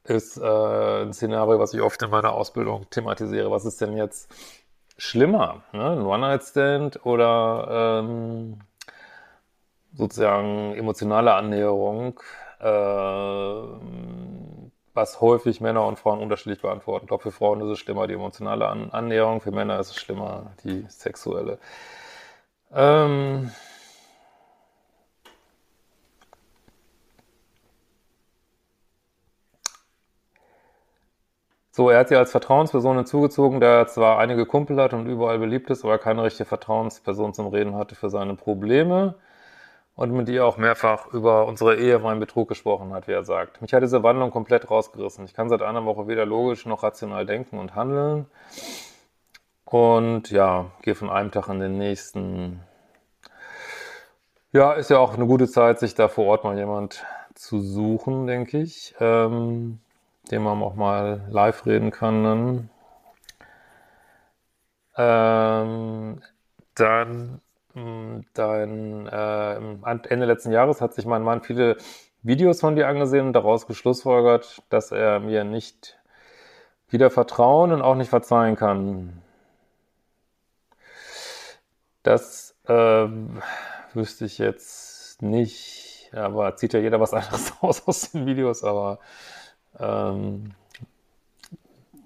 ist 0.03 0.37
äh, 0.37 1.01
ein 1.03 1.13
Szenario, 1.13 1.59
was 1.59 1.73
ich 1.73 1.81
oft 1.81 2.01
in 2.01 2.09
meiner 2.09 2.33
Ausbildung 2.33 2.89
thematisiere. 2.89 3.51
Was 3.51 3.65
ist 3.65 3.81
denn 3.81 3.95
jetzt 3.97 4.33
schlimmer? 4.97 5.63
Ne? 5.73 5.91
Ein 5.91 6.05
One-Night-Stand 6.05 7.05
oder 7.05 8.01
ähm, 8.01 8.59
sozusagen 9.93 10.73
emotionale 10.75 11.33
Annäherung, 11.33 12.19
äh, 12.59 12.65
was 14.93 15.21
häufig 15.21 15.61
Männer 15.61 15.85
und 15.87 15.97
Frauen 15.99 16.19
unterschiedlich 16.19 16.61
beantworten. 16.61 17.05
Ich 17.05 17.07
glaube, 17.09 17.23
für 17.23 17.31
Frauen 17.31 17.61
ist 17.61 17.69
es 17.69 17.79
schlimmer 17.79 18.07
die 18.07 18.13
emotionale 18.13 18.67
An 18.67 18.91
Annäherung, 18.91 19.41
für 19.41 19.51
Männer 19.51 19.79
ist 19.79 19.89
es 19.91 19.95
schlimmer 19.97 20.53
die 20.63 20.85
sexuelle. 20.89 21.59
Ähm, 22.73 23.51
So, 31.75 31.89
er 31.89 31.99
hat 31.99 32.09
sie 32.09 32.15
als 32.15 32.29
Vertrauensperson 32.29 32.97
hinzugezogen, 32.97 33.59
der 33.59 33.69
er 33.69 33.87
zwar 33.87 34.19
einige 34.19 34.45
Kumpel 34.45 34.79
hat 34.79 34.93
und 34.93 35.07
überall 35.07 35.39
beliebt 35.39 35.71
ist, 35.71 35.83
aber 35.83 35.97
keine 35.97 36.21
richtige 36.23 36.45
Vertrauensperson 36.47 37.33
zum 37.33 37.47
Reden 37.47 37.75
hatte 37.75 37.95
für 37.95 38.11
seine 38.11 38.35
Probleme 38.35 39.15
und 39.95 40.11
mit 40.11 40.27
ihr 40.29 40.45
auch 40.45 40.57
mehrfach 40.57 41.07
über 41.13 41.45
unsere 41.45 41.75
Ehe 41.75 41.99
meinen 41.99 42.19
Betrug 42.19 42.49
gesprochen 42.49 42.93
hat, 42.93 43.07
wie 43.07 43.11
er 43.11 43.23
sagt. 43.23 43.61
Mich 43.61 43.73
hat 43.73 43.83
diese 43.83 44.01
Wandlung 44.03 44.31
komplett 44.31 44.69
rausgerissen. 44.69 45.25
Ich 45.25 45.33
kann 45.33 45.49
seit 45.49 45.61
einer 45.61 45.85
Woche 45.85 46.07
weder 46.07 46.25
logisch 46.25 46.65
noch 46.65 46.83
rational 46.83 47.25
denken 47.25 47.59
und 47.59 47.75
handeln. 47.75 48.25
Und 49.65 50.31
ja, 50.31 50.71
gehe 50.81 50.95
von 50.95 51.09
einem 51.09 51.31
Tag 51.31 51.47
in 51.49 51.59
den 51.59 51.77
nächsten. 51.77 52.59
Ja, 54.51 54.73
ist 54.73 54.89
ja 54.89 54.99
auch 54.99 55.13
eine 55.15 55.25
gute 55.25 55.47
Zeit, 55.47 55.79
sich 55.79 55.95
da 55.95 56.07
vor 56.07 56.25
Ort 56.25 56.43
mal 56.43 56.57
jemand 56.57 57.05
zu 57.35 57.59
suchen, 57.59 58.27
denke 58.27 58.59
ich. 58.59 58.95
Ähm, 58.99 59.79
dem 60.31 60.43
man 60.43 60.61
auch 60.61 60.75
mal 60.75 61.25
live 61.29 61.65
reden 61.65 61.91
kann. 61.91 62.23
Dann, 62.23 62.69
ähm, 64.97 66.21
dann 66.75 67.41
Dein, 67.75 69.07
äh, 69.07 69.55
Ende 70.09 70.25
letzten 70.25 70.51
Jahres 70.51 70.79
hat 70.79 70.93
sich 70.93 71.05
mein 71.05 71.23
Mann 71.23 71.41
viele 71.41 71.77
Videos 72.21 72.59
von 72.61 72.75
dir 72.75 72.87
angesehen 72.87 73.27
und 73.27 73.33
daraus 73.33 73.65
geschlussfolgert, 73.65 74.61
dass 74.69 74.91
er 74.91 75.19
mir 75.19 75.43
nicht 75.43 75.97
wieder 76.89 77.09
vertrauen 77.09 77.71
und 77.71 77.81
auch 77.81 77.95
nicht 77.95 78.09
verzeihen 78.09 78.55
kann. 78.55 79.23
Das 82.03 82.55
äh, 82.67 83.07
wüsste 83.93 84.25
ich 84.25 84.37
jetzt 84.37 85.21
nicht, 85.23 86.11
aber 86.13 86.55
zieht 86.55 86.73
ja 86.73 86.79
jeder 86.79 86.99
was 86.99 87.13
anderes 87.13 87.53
aus 87.61 87.87
aus 87.87 88.11
den 88.11 88.27
Videos, 88.27 88.63
aber 88.63 88.99
ähm, 89.79 90.51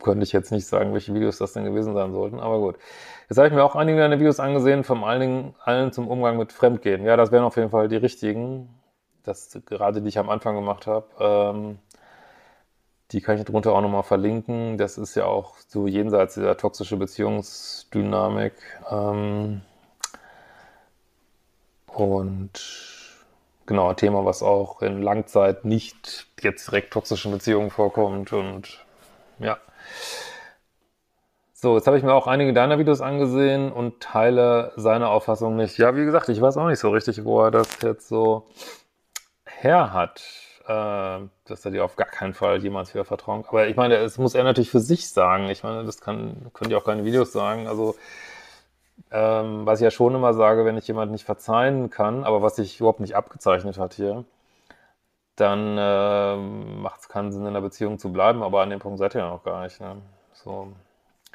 könnte 0.01 0.23
ich 0.23 0.31
jetzt 0.31 0.51
nicht 0.51 0.65
sagen, 0.65 0.93
welche 0.93 1.13
Videos 1.13 1.37
das 1.37 1.53
denn 1.53 1.65
gewesen 1.65 1.93
sein 1.93 2.11
sollten, 2.11 2.39
aber 2.39 2.59
gut. 2.59 2.77
Jetzt 3.29 3.37
habe 3.37 3.47
ich 3.47 3.53
mir 3.53 3.63
auch 3.63 3.75
einige 3.75 3.99
deiner 3.99 4.19
Videos 4.19 4.39
angesehen, 4.39 4.83
vor 4.83 5.05
allen 5.07 5.21
Dingen 5.21 5.55
allen 5.63 5.91
zum 5.91 6.07
Umgang 6.07 6.37
mit 6.37 6.53
Fremdgehen. 6.53 7.03
Ja, 7.03 7.17
das 7.17 7.31
wären 7.31 7.43
auf 7.43 7.57
jeden 7.57 7.69
Fall 7.69 7.87
die 7.89 7.97
richtigen, 7.97 8.69
das 9.23 9.59
gerade 9.65 10.01
die 10.01 10.07
ich 10.07 10.19
am 10.19 10.29
Anfang 10.29 10.55
gemacht 10.55 10.87
habe. 10.87 11.07
Ähm, 11.19 11.79
die 13.11 13.21
kann 13.21 13.37
ich 13.37 13.45
drunter 13.45 13.73
auch 13.73 13.81
nochmal 13.81 14.03
verlinken. 14.03 14.77
Das 14.77 14.97
ist 14.97 15.15
ja 15.15 15.25
auch 15.25 15.55
so 15.67 15.87
jenseits 15.87 16.35
dieser 16.35 16.57
toxischen 16.57 16.99
Beziehungsdynamik. 16.99 18.53
Ähm, 18.89 19.61
und 21.87 22.51
genau, 23.65 23.89
ein 23.89 23.95
Thema, 23.95 24.25
was 24.25 24.43
auch 24.43 24.81
in 24.81 25.01
Langzeit 25.01 25.65
nicht 25.65 26.27
jetzt 26.41 26.67
direkt 26.67 26.93
toxischen 26.93 27.31
Beziehungen 27.31 27.69
vorkommt 27.71 28.33
und 28.33 28.85
ja. 29.39 29.57
So, 31.59 31.75
jetzt 31.75 31.87
habe 31.87 31.97
ich 31.97 32.03
mir 32.03 32.13
auch 32.13 32.27
einige 32.27 32.53
deiner 32.53 32.77
Videos 32.77 33.01
angesehen 33.01 33.71
und 33.71 33.99
teile 33.99 34.73
seine 34.75 35.09
Auffassung 35.09 35.55
nicht. 35.55 35.79
Ja, 35.79 35.95
wie 35.95 36.05
gesagt, 36.05 36.29
ich 36.29 36.39
weiß 36.39 36.55
auch 36.57 36.67
nicht 36.67 36.77
so 36.77 36.91
richtig, 36.91 37.25
wo 37.25 37.41
er 37.41 37.49
das 37.49 37.81
jetzt 37.81 38.07
so 38.07 38.45
her 39.45 39.91
hat, 39.91 40.21
äh, 40.67 41.19
dass 41.45 41.65
er 41.65 41.71
dir 41.71 41.83
auf 41.83 41.95
gar 41.95 42.07
keinen 42.07 42.35
Fall 42.35 42.61
jemals 42.61 42.93
wieder 42.93 43.05
vertrauen 43.05 43.41
kann. 43.41 43.49
Aber 43.49 43.67
ich 43.67 43.75
meine, 43.75 43.95
es 43.95 44.19
muss 44.19 44.35
er 44.35 44.43
natürlich 44.43 44.69
für 44.69 44.79
sich 44.79 45.09
sagen. 45.09 45.49
Ich 45.49 45.63
meine, 45.63 45.83
das 45.83 45.99
kann, 45.99 46.51
können 46.53 46.69
ja 46.69 46.77
auch 46.77 46.85
keine 46.85 47.05
Videos 47.05 47.31
sagen. 47.31 47.67
Also, 47.67 47.95
ähm, 49.11 49.65
was 49.65 49.79
ich 49.79 49.83
ja 49.83 49.91
schon 49.91 50.13
immer 50.13 50.33
sage, 50.35 50.63
wenn 50.63 50.77
ich 50.77 50.87
jemand 50.87 51.11
nicht 51.11 51.25
verzeihen 51.25 51.89
kann, 51.89 52.23
aber 52.23 52.43
was 52.43 52.57
sich 52.57 52.79
überhaupt 52.79 52.99
nicht 52.99 53.15
abgezeichnet 53.15 53.79
hat 53.79 53.95
hier, 53.95 54.25
dann 55.37 55.77
äh, 55.77 56.35
macht 56.35 57.01
es 57.01 57.09
keinen 57.09 57.31
Sinn, 57.31 57.45
in 57.45 57.53
der 57.53 57.61
Beziehung 57.61 57.99
zu 57.99 58.11
bleiben, 58.11 58.43
aber 58.43 58.61
an 58.61 58.71
dem 58.71 58.79
Punkt 58.79 58.97
seid 58.99 59.15
ihr 59.15 59.21
ja 59.21 59.29
noch 59.29 59.43
gar 59.43 59.63
nicht. 59.63 59.79
Ne? 59.79 60.01
So. 60.33 60.73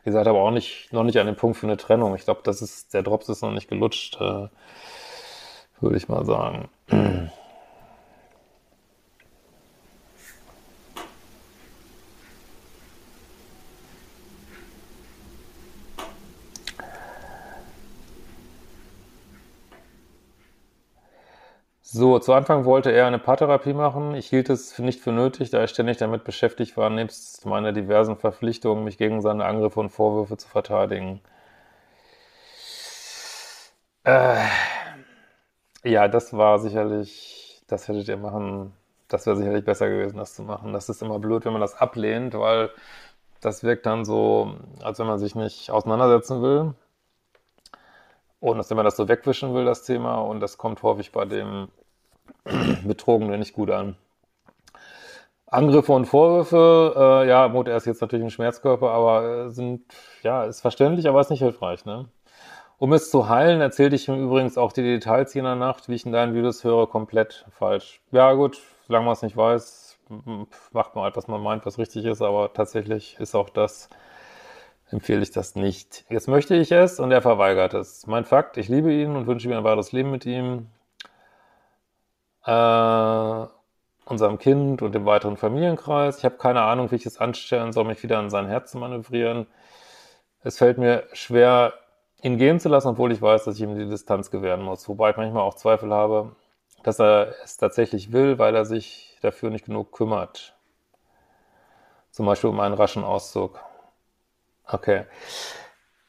Ihr 0.04 0.12
seid 0.12 0.26
aber 0.26 0.40
auch 0.40 0.50
nicht, 0.50 0.92
noch 0.92 1.04
nicht 1.04 1.18
an 1.18 1.26
dem 1.26 1.36
Punkt 1.36 1.56
für 1.56 1.66
eine 1.66 1.76
Trennung. 1.76 2.14
Ich 2.16 2.24
glaube, 2.24 2.40
das 2.42 2.60
ist, 2.60 2.92
der 2.92 3.02
Drops 3.02 3.28
ist 3.28 3.42
noch 3.42 3.52
nicht 3.52 3.68
gelutscht, 3.68 4.16
äh, 4.20 4.48
würde 5.80 5.96
ich 5.96 6.08
mal 6.08 6.24
sagen. 6.24 6.68
So, 21.94 22.11
zu 22.22 22.32
Anfang 22.32 22.64
wollte 22.64 22.90
er 22.90 23.06
eine 23.06 23.18
Paartherapie 23.18 23.74
machen. 23.74 24.14
Ich 24.14 24.28
hielt 24.28 24.48
es 24.50 24.78
nicht 24.78 25.00
für 25.00 25.12
nötig, 25.12 25.50
da 25.50 25.58
er 25.60 25.68
ständig 25.68 25.98
damit 25.98 26.24
beschäftigt 26.24 26.76
war, 26.76 26.90
nebst 26.90 27.44
meiner 27.46 27.72
diversen 27.72 28.16
Verpflichtungen, 28.16 28.84
mich 28.84 28.98
gegen 28.98 29.20
seine 29.20 29.44
Angriffe 29.44 29.80
und 29.80 29.90
Vorwürfe 29.90 30.36
zu 30.36 30.48
verteidigen. 30.48 31.20
Äh, 34.04 34.46
ja, 35.84 36.08
das 36.08 36.32
war 36.32 36.58
sicherlich, 36.58 37.62
das 37.68 37.88
hättet 37.88 38.08
ihr 38.08 38.16
machen, 38.16 38.72
das 39.08 39.26
wäre 39.26 39.36
sicherlich 39.36 39.64
besser 39.64 39.88
gewesen, 39.88 40.18
das 40.18 40.34
zu 40.34 40.42
machen. 40.42 40.72
Das 40.72 40.88
ist 40.88 41.02
immer 41.02 41.18
blöd, 41.18 41.44
wenn 41.44 41.52
man 41.52 41.60
das 41.60 41.74
ablehnt, 41.74 42.34
weil 42.34 42.70
das 43.40 43.64
wirkt 43.64 43.86
dann 43.86 44.04
so, 44.04 44.56
als 44.82 44.98
wenn 44.98 45.06
man 45.06 45.18
sich 45.18 45.34
nicht 45.34 45.70
auseinandersetzen 45.70 46.42
will. 46.42 46.74
Und 48.40 48.58
als 48.58 48.70
wenn 48.70 48.76
man 48.76 48.84
das 48.84 48.96
so 48.96 49.08
wegwischen 49.08 49.54
will, 49.54 49.64
das 49.64 49.84
Thema. 49.84 50.16
Und 50.20 50.40
das 50.40 50.58
kommt 50.58 50.82
häufig 50.82 51.12
bei 51.12 51.24
dem 51.24 51.68
Betrogene 52.84 53.38
nicht 53.38 53.54
gut 53.54 53.70
an. 53.70 53.96
Angriffe 55.46 55.92
und 55.92 56.06
Vorwürfe, 56.06 56.94
äh, 56.96 57.28
ja, 57.28 57.46
gut, 57.48 57.68
er 57.68 57.76
ist 57.76 57.84
jetzt 57.84 58.00
natürlich 58.00 58.24
ein 58.24 58.30
Schmerzkörper, 58.30 58.90
aber 58.90 59.46
äh, 59.46 59.50
sind, 59.50 59.82
ja, 60.22 60.44
ist 60.44 60.62
verständlich, 60.62 61.06
aber 61.06 61.20
ist 61.20 61.30
nicht 61.30 61.42
hilfreich, 61.42 61.84
ne? 61.84 62.08
Um 62.78 62.92
es 62.94 63.10
zu 63.10 63.28
heilen, 63.28 63.60
erzählte 63.60 63.94
ich 63.94 64.08
ihm 64.08 64.24
übrigens 64.24 64.56
auch 64.56 64.72
die 64.72 64.82
Details 64.82 65.34
jener 65.34 65.54
Nacht, 65.54 65.88
wie 65.88 65.94
ich 65.94 66.06
in 66.06 66.12
deinen 66.12 66.34
Videos 66.34 66.64
höre, 66.64 66.88
komplett 66.88 67.44
falsch. 67.50 68.00
Ja, 68.12 68.32
gut, 68.32 68.60
solange 68.86 69.04
man 69.04 69.12
es 69.12 69.22
nicht 69.22 69.36
weiß, 69.36 69.98
macht 70.72 70.94
man 70.94 71.04
halt, 71.04 71.16
was 71.16 71.28
man 71.28 71.42
meint, 71.42 71.66
was 71.66 71.78
richtig 71.78 72.06
ist, 72.06 72.22
aber 72.22 72.52
tatsächlich 72.52 73.16
ist 73.20 73.34
auch 73.34 73.50
das, 73.50 73.90
empfehle 74.90 75.22
ich 75.22 75.32
das 75.32 75.54
nicht. 75.54 76.04
Jetzt 76.08 76.28
möchte 76.28 76.54
ich 76.56 76.72
es 76.72 76.98
und 76.98 77.12
er 77.12 77.22
verweigert 77.22 77.74
es. 77.74 78.06
Mein 78.06 78.24
Fakt, 78.24 78.56
ich 78.56 78.68
liebe 78.68 78.92
ihn 78.92 79.16
und 79.16 79.26
wünsche 79.26 79.48
mir 79.48 79.58
ein 79.58 79.64
weiteres 79.64 79.92
Leben 79.92 80.10
mit 80.10 80.26
ihm 80.26 80.68
äh, 82.46 83.46
unserem 84.04 84.38
Kind 84.38 84.82
und 84.82 84.94
dem 84.94 85.06
weiteren 85.06 85.36
Familienkreis. 85.36 86.18
Ich 86.18 86.24
habe 86.24 86.36
keine 86.36 86.62
Ahnung, 86.62 86.90
wie 86.90 86.96
ich 86.96 87.06
es 87.06 87.18
anstellen 87.18 87.72
soll, 87.72 87.84
mich 87.84 88.02
wieder 88.02 88.18
an 88.18 88.30
sein 88.30 88.46
Herz 88.46 88.72
zu 88.72 88.78
manövrieren. 88.78 89.46
Es 90.42 90.58
fällt 90.58 90.78
mir 90.78 91.04
schwer, 91.12 91.74
ihn 92.20 92.36
gehen 92.36 92.60
zu 92.60 92.68
lassen, 92.68 92.88
obwohl 92.88 93.12
ich 93.12 93.22
weiß, 93.22 93.44
dass 93.44 93.56
ich 93.56 93.62
ihm 93.62 93.76
die 93.78 93.88
Distanz 93.88 94.30
gewähren 94.30 94.62
muss. 94.62 94.88
Wobei 94.88 95.10
ich 95.10 95.16
manchmal 95.16 95.42
auch 95.42 95.54
Zweifel 95.54 95.92
habe, 95.92 96.34
dass 96.82 97.00
er 97.00 97.34
es 97.44 97.56
tatsächlich 97.56 98.12
will, 98.12 98.38
weil 98.38 98.54
er 98.56 98.64
sich 98.64 99.18
dafür 99.22 99.50
nicht 99.50 99.66
genug 99.66 99.92
kümmert. 99.92 100.56
Zum 102.10 102.26
Beispiel 102.26 102.50
um 102.50 102.60
einen 102.60 102.74
raschen 102.74 103.04
Auszug. 103.04 103.60
Okay. 104.66 105.06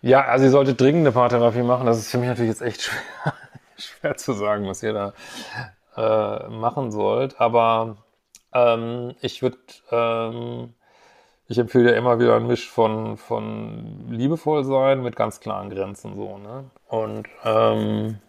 Ja, 0.02 0.26
also 0.26 0.46
ihr 0.46 0.52
solltet 0.52 0.82
dringend 0.82 1.02
eine 1.02 1.12
Paartherapie 1.14 1.64
machen. 1.64 1.86
Das 1.86 1.98
ist 1.98 2.12
für 2.12 2.18
mich 2.18 2.28
natürlich 2.28 2.50
jetzt 2.50 2.62
echt 2.62 2.82
schwer, 2.82 3.34
schwer 3.78 4.18
zu 4.18 4.34
sagen, 4.34 4.68
was 4.68 4.84
ihr 4.84 4.94
da 4.94 5.14
äh, 5.96 6.48
machen 6.50 6.92
sollt. 6.92 7.40
Aber 7.40 7.98
ähm, 8.54 9.16
ich 9.22 9.42
würde, 9.42 9.58
ähm, 9.92 10.74
ich 11.48 11.58
empfehle 11.58 11.92
ja 11.92 11.98
immer 11.98 12.20
wieder 12.20 12.36
ein 12.36 12.48
Misch 12.48 12.70
von, 12.70 13.18
von 13.18 14.08
liebevoll 14.10 14.64
sein 14.64 15.02
mit 15.04 15.16
ganz 15.16 15.40
klaren 15.40 15.70
Grenzen 15.70 16.16
so. 16.16 16.38
Ne? 16.38 16.70
Und 16.88 17.28
ähm, 17.44 18.20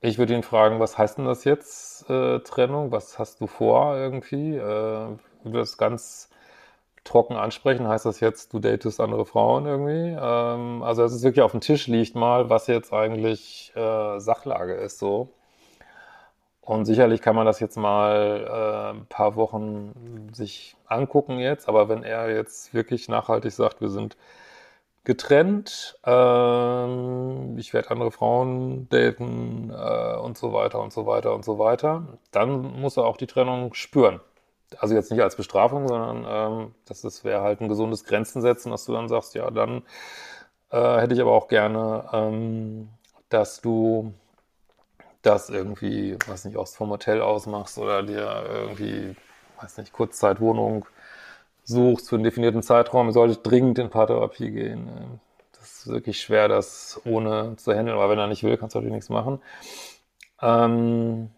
ich 0.00 0.18
würde 0.18 0.34
ihn 0.34 0.42
fragen, 0.42 0.80
was 0.80 0.98
heißt 0.98 1.18
denn 1.18 1.26
das 1.26 1.44
jetzt, 1.44 2.10
äh, 2.10 2.40
Trennung? 2.40 2.90
Was 2.90 3.18
hast 3.18 3.40
du 3.40 3.46
vor 3.46 3.96
irgendwie? 3.96 4.56
Äh, 4.56 5.16
das 5.44 5.78
ganz 5.78 6.28
trocken 7.04 7.36
ansprechen, 7.36 7.88
heißt 7.88 8.06
das 8.06 8.20
jetzt, 8.20 8.52
du 8.52 8.60
datest 8.60 9.00
andere 9.00 9.26
Frauen 9.26 9.66
irgendwie? 9.66 10.16
Ähm, 10.18 10.82
also 10.82 11.02
dass 11.02 11.12
es 11.12 11.22
wirklich 11.22 11.42
auf 11.42 11.52
dem 11.52 11.60
Tisch 11.60 11.86
liegt 11.88 12.14
mal, 12.14 12.50
was 12.50 12.66
jetzt 12.68 12.92
eigentlich 12.92 13.72
äh, 13.74 14.18
Sachlage 14.20 14.74
ist 14.74 14.98
so. 14.98 15.30
Und 16.60 16.84
sicherlich 16.84 17.20
kann 17.22 17.34
man 17.34 17.46
das 17.46 17.58
jetzt 17.60 17.76
mal 17.76 18.92
äh, 18.94 18.96
ein 18.98 19.06
paar 19.06 19.34
Wochen 19.34 20.30
sich 20.32 20.76
angucken 20.86 21.38
jetzt, 21.38 21.68
aber 21.68 21.88
wenn 21.88 22.04
er 22.04 22.30
jetzt 22.30 22.72
wirklich 22.72 23.08
nachhaltig 23.08 23.52
sagt, 23.52 23.80
wir 23.80 23.88
sind 23.88 24.16
getrennt, 25.04 25.98
ähm, 26.04 27.56
ich 27.58 27.74
werde 27.74 27.90
andere 27.90 28.12
Frauen 28.12 28.88
daten 28.90 29.70
äh, 29.70 30.16
und 30.16 30.38
so 30.38 30.52
weiter 30.52 30.80
und 30.80 30.92
so 30.92 31.06
weiter 31.06 31.34
und 31.34 31.44
so 31.44 31.58
weiter, 31.58 32.18
dann 32.30 32.80
muss 32.80 32.96
er 32.96 33.04
auch 33.06 33.16
die 33.16 33.26
Trennung 33.26 33.74
spüren 33.74 34.20
also 34.80 34.94
jetzt 34.94 35.10
nicht 35.10 35.22
als 35.22 35.36
Bestrafung, 35.36 35.88
sondern 35.88 36.24
ähm, 36.28 36.74
das 36.86 37.24
wäre 37.24 37.42
halt 37.42 37.60
ein 37.60 37.68
gesundes 37.68 38.04
Grenzen 38.04 38.42
setzen, 38.42 38.70
dass 38.70 38.84
du 38.84 38.92
dann 38.92 39.08
sagst, 39.08 39.34
ja, 39.34 39.50
dann 39.50 39.82
äh, 40.70 41.00
hätte 41.00 41.14
ich 41.14 41.20
aber 41.20 41.32
auch 41.32 41.48
gerne, 41.48 42.08
ähm, 42.12 42.88
dass 43.28 43.60
du 43.60 44.14
das 45.22 45.50
irgendwie, 45.50 46.16
weiß 46.26 46.44
nicht, 46.46 46.56
aus 46.56 46.74
vom 46.74 46.90
Hotel 46.90 47.20
ausmachst 47.20 47.78
oder 47.78 48.02
dir 48.02 48.44
irgendwie, 48.52 49.14
weiß 49.60 49.78
nicht, 49.78 49.92
Kurzzeitwohnung 49.92 50.86
suchst 51.64 52.08
für 52.08 52.16
einen 52.16 52.24
definierten 52.24 52.62
Zeitraum, 52.62 53.12
sollte 53.12 53.34
ich 53.34 53.42
dringend 53.42 53.78
in 53.78 53.90
Paartherapie 53.90 54.50
gehen. 54.50 55.20
Das 55.52 55.78
ist 55.78 55.88
wirklich 55.88 56.20
schwer, 56.20 56.48
das 56.48 57.00
ohne 57.04 57.56
zu 57.56 57.72
handeln, 57.72 57.96
aber 57.96 58.10
wenn 58.10 58.18
er 58.18 58.26
nicht 58.26 58.42
will, 58.42 58.56
kannst 58.56 58.74
du 58.74 58.78
natürlich 58.78 58.94
nichts 58.94 59.10
machen. 59.10 59.40
Ähm, 60.40 61.30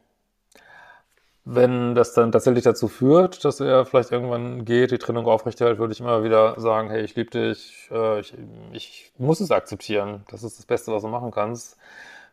wenn 1.44 1.94
das 1.94 2.14
dann 2.14 2.32
tatsächlich 2.32 2.64
dazu 2.64 2.88
führt, 2.88 3.44
dass 3.44 3.60
er 3.60 3.84
vielleicht 3.84 4.10
irgendwann 4.12 4.64
geht, 4.64 4.90
die 4.92 4.98
Trennung 4.98 5.26
aufrechterhält, 5.26 5.78
würde 5.78 5.92
ich 5.92 6.00
immer 6.00 6.24
wieder 6.24 6.58
sagen, 6.58 6.88
hey, 6.88 7.02
ich 7.02 7.14
liebe 7.16 7.30
dich, 7.30 7.88
äh, 7.90 8.20
ich, 8.20 8.34
ich 8.72 9.12
muss 9.18 9.40
es 9.40 9.50
akzeptieren. 9.50 10.24
Das 10.30 10.42
ist 10.42 10.58
das 10.58 10.66
Beste, 10.66 10.92
was 10.92 11.02
du 11.02 11.08
machen 11.08 11.30
kannst. 11.30 11.76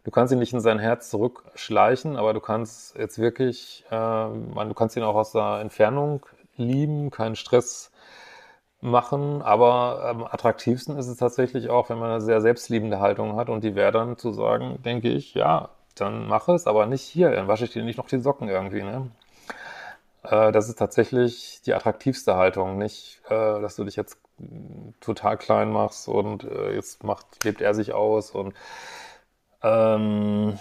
Du 0.04 0.12
kannst 0.12 0.34
ihn 0.34 0.40
nicht 0.40 0.54
in 0.54 0.62
sein 0.62 0.80
Herz 0.80 1.10
zurückschleichen, 1.10 2.16
aber 2.16 2.34
du 2.34 2.40
kannst 2.40 2.98
jetzt 2.98 3.20
wirklich, 3.20 3.86
äh, 3.92 3.96
du 3.96 4.74
kannst 4.76 4.96
ihn 4.96 5.04
auch 5.04 5.16
aus 5.16 5.34
der 5.34 5.60
Entfernung 5.62 6.26
lieben, 6.56 7.12
keinen 7.12 7.36
Stress 7.36 7.92
machen, 8.82 9.42
aber 9.42 10.04
am 10.06 10.24
attraktivsten 10.24 10.98
ist 10.98 11.08
es 11.08 11.18
tatsächlich 11.18 11.70
auch, 11.70 11.90
wenn 11.90 12.00
man 12.00 12.12
eine 12.12 12.22
sehr 12.22 12.42
selbstliebende 12.42 13.00
Haltung 13.00 13.36
hat 13.36 13.50
und 13.50 13.64
die 13.64 13.76
wäre 13.76 13.92
dann 13.92 14.18
zu 14.18 14.32
sagen, 14.32 14.82
denke 14.84 15.10
ich, 15.10 15.36
ja, 15.36 15.70
dann 15.96 16.28
mach 16.28 16.48
es, 16.48 16.68
aber 16.68 16.86
nicht 16.86 17.04
hier, 17.04 17.32
dann 17.32 17.48
wasche 17.48 17.66
ich 17.66 17.72
dir 17.72 17.84
nicht 17.84 17.98
noch 17.98 18.08
die 18.08 18.20
Socken 18.20 18.50
irgendwie, 18.50 18.84
ne? 18.84 19.12
Äh, 20.24 20.52
das 20.52 20.70
ist 20.70 20.78
tatsächlich 20.80 21.62
die 21.66 21.74
attraktivste 21.74 22.36
Haltung, 22.36 22.78
nicht, 22.78 23.22
äh, 23.26 23.62
dass 23.62 23.76
du 23.76 23.84
dich 23.84 23.96
jetzt 23.96 24.18
total 25.00 25.38
klein 25.38 25.72
machst 25.72 26.08
und 26.08 26.44
äh, 26.44 26.74
jetzt 26.74 27.04
macht, 27.04 27.44
lebt 27.44 27.62
er 27.62 27.74
sich 27.74 27.94
aus 27.94 28.32
und 28.32 28.54
ähm, 29.64 30.58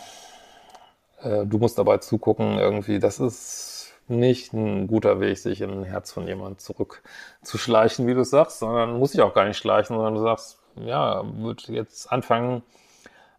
äh, 1.23 1.47
du 1.47 1.59
musst 1.59 1.79
dabei 1.79 1.99
zugucken, 1.99 2.59
irgendwie, 2.59 2.99
das 2.99 3.21
ist 3.21 3.95
nicht 4.09 4.53
ein 4.53 4.89
guter 4.89 5.21
Weg, 5.21 5.39
sich 5.39 5.61
in 5.61 5.71
ein 5.71 5.85
Herz 5.85 6.13
von 6.13 6.27
jemandem 6.27 6.59
zurückzuschleichen, 6.59 8.07
wie 8.07 8.15
du 8.15 8.25
sagst, 8.25 8.59
sondern 8.59 8.99
muss 8.99 9.15
ich 9.15 9.21
auch 9.21 9.35
gar 9.35 9.45
nicht 9.45 9.57
schleichen, 9.57 9.97
sondern 9.97 10.15
du 10.15 10.23
sagst, 10.23 10.59
ja, 10.77 11.23
wird 11.39 11.69
jetzt 11.69 12.11
anfangen, 12.11 12.63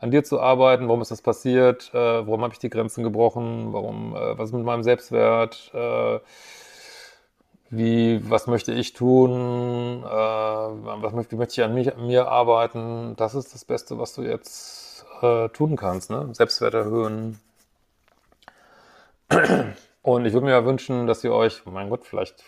an 0.02 0.12
dir 0.12 0.24
zu 0.24 0.42
arbeiten. 0.42 0.88
Warum 0.88 1.02
ist 1.02 1.12
das 1.12 1.22
passiert? 1.22 1.92
Äh, 1.94 1.98
warum 1.98 2.42
habe 2.42 2.54
ich 2.54 2.60
die 2.60 2.70
Grenzen 2.70 3.04
gebrochen? 3.04 3.72
Warum, 3.72 4.16
äh, 4.16 4.38
was 4.38 4.50
ist 4.50 4.56
mit 4.56 4.66
meinem 4.66 4.84
Selbstwert? 4.84 5.72
Äh, 5.74 6.20
wie, 7.70 8.30
was 8.30 8.48
möchte 8.48 8.74
ich 8.74 8.94
tun? 8.94 10.04
Äh, 10.04 10.10
was 10.10 11.14
möchte, 11.14 11.32
wie 11.32 11.36
möchte 11.38 11.54
ich 11.54 11.64
an, 11.64 11.74
mich, 11.74 11.96
an 11.96 12.06
mir 12.08 12.28
arbeiten? 12.28 13.16
Das 13.16 13.36
ist 13.36 13.54
das 13.54 13.64
Beste, 13.64 13.98
was 14.00 14.14
du 14.14 14.24
jetzt 14.24 15.06
äh, 15.22 15.48
tun 15.50 15.78
kannst. 15.78 16.10
Ne? 16.10 16.30
Selbstwert 16.34 16.74
erhöhen. 16.74 17.40
Und 20.02 20.26
ich 20.26 20.34
würde 20.34 20.46
mir 20.46 20.52
ja 20.52 20.66
wünschen, 20.66 21.08
dass 21.08 21.24
ihr 21.24 21.34
euch, 21.34 21.66
mein 21.66 21.90
Gott, 21.90 22.06
vielleicht 22.06 22.44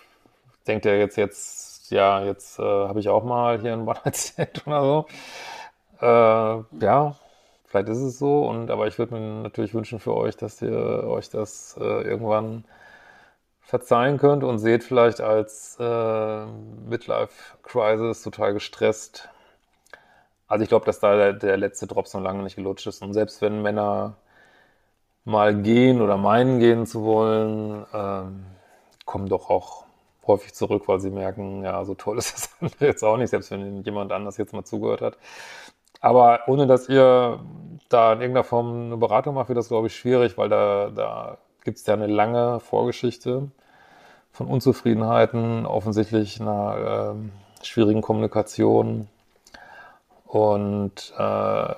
denkt 0.67 0.85
ihr 0.85 0.97
jetzt, 0.97 1.17
jetzt, 1.17 1.91
ja, 1.91 2.23
jetzt 2.23 2.59
äh, 2.59 2.63
habe 2.63 2.99
ich 2.99 3.09
auch 3.09 3.23
mal 3.23 3.59
hier 3.59 3.73
ein 3.73 3.87
One-Night-Stand 3.87 4.67
oder 4.67 4.81
so. 4.81 5.05
Äh, 6.01 6.83
ja, 6.83 7.15
Vielleicht 7.73 7.89
ist 7.89 8.01
es 8.01 8.19
so, 8.19 8.47
und 8.47 8.69
aber 8.69 8.85
ich 8.85 8.99
würde 8.99 9.15
mir 9.15 9.41
natürlich 9.41 9.73
wünschen 9.73 9.99
für 9.99 10.13
euch, 10.15 10.37
dass 10.37 10.61
ihr 10.61 11.05
euch 11.07 11.31
das 11.31 11.75
äh, 11.79 11.83
irgendwann 11.83 12.65
verzeihen 13.61 14.19
könnt 14.19 14.43
und 14.43 14.59
seht 14.59 14.83
vielleicht 14.83 15.21
als 15.21 15.77
äh, 15.79 16.45
Midlife-Crisis 16.87 18.21
total 18.21 18.53
gestresst. 18.53 19.29
Also 20.47 20.61
ich 20.61 20.69
glaube, 20.69 20.85
dass 20.85 20.99
da 20.99 21.15
der, 21.15 21.33
der 21.33 21.57
letzte 21.57 21.87
Drop 21.87 22.07
so 22.07 22.19
lange 22.19 22.43
nicht 22.43 22.57
gelutscht 22.57 22.85
ist. 22.85 23.01
Und 23.01 23.13
selbst 23.13 23.41
wenn 23.41 23.63
Männer 23.63 24.17
mal 25.25 25.55
gehen 25.55 26.01
oder 26.01 26.17
meinen 26.17 26.59
gehen 26.59 26.85
zu 26.85 27.03
wollen, 27.03 27.87
ähm, 27.91 28.45
kommen 29.05 29.29
doch 29.29 29.49
auch 29.49 29.85
häufig 30.27 30.53
zurück, 30.53 30.87
weil 30.87 30.99
sie 30.99 31.09
merken, 31.09 31.63
ja, 31.63 31.83
so 31.85 31.95
toll 31.95 32.17
ist 32.19 32.33
das 32.35 32.49
andere 32.61 32.85
jetzt 32.85 33.03
auch 33.03 33.17
nicht, 33.17 33.31
selbst 33.31 33.51
wenn 33.51 33.83
jemand 33.83 34.11
anders 34.11 34.37
jetzt 34.37 34.53
mal 34.53 34.63
zugehört 34.63 35.01
hat. 35.01 35.17
Aber 36.03 36.41
ohne 36.47 36.67
dass 36.67 36.89
ihr 36.89 37.39
da 37.87 38.11
in 38.11 38.19
irgendeiner 38.19 38.43
Form 38.43 38.87
eine 38.87 38.97
Beratung 38.97 39.35
macht, 39.35 39.47
wird 39.47 39.57
das, 39.57 39.69
glaube 39.69 39.87
ich, 39.87 39.95
schwierig, 39.95 40.37
weil 40.37 40.49
da, 40.49 40.89
da 40.93 41.37
gibt 41.63 41.77
es 41.77 41.85
ja 41.85 41.93
eine 41.93 42.07
lange 42.07 42.59
Vorgeschichte 42.59 43.49
von 44.33 44.47
Unzufriedenheiten, 44.47 45.65
offensichtlich 45.65 46.41
einer 46.41 47.15
äh, 47.15 47.65
schwierigen 47.65 48.01
Kommunikation. 48.01 49.07
Und 50.25 51.13
äh, 51.17 51.73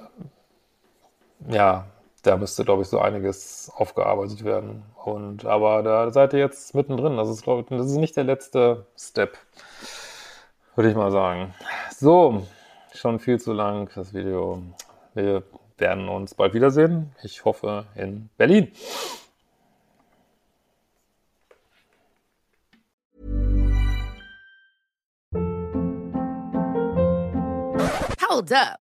ja, 1.49 1.85
da 2.23 2.37
müsste, 2.37 2.65
glaube 2.65 2.81
ich, 2.81 2.87
so 2.87 2.99
einiges 2.99 3.71
aufgearbeitet 3.75 4.43
werden. 4.43 4.81
Und 5.03 5.45
aber 5.45 5.83
da 5.83 6.09
seid 6.09 6.33
ihr 6.33 6.39
jetzt 6.39 6.73
mittendrin. 6.73 7.15
Das 7.15 7.29
ist, 7.29 7.43
glaube 7.43 7.61
ich, 7.61 7.67
das 7.67 7.91
ist 7.91 7.97
nicht 7.97 8.17
der 8.17 8.23
letzte 8.23 8.87
Step, 8.97 9.37
würde 10.73 10.89
ich 10.89 10.95
mal 10.95 11.11
sagen. 11.11 11.53
So, 11.95 12.41
schon 12.97 13.19
viel 13.19 13.39
zu 13.39 13.53
lang, 13.53 13.89
das 13.95 14.13
Video. 14.13 14.61
Wir 15.13 15.43
werden 15.77 16.09
uns 16.09 16.33
bald 16.33 16.53
wiedersehen. 16.53 17.11
Ich 17.23 17.45
hoffe 17.45 17.85
in 17.95 18.29
Berlin. 18.37 18.71
Hold 28.27 28.51
up. 28.51 28.84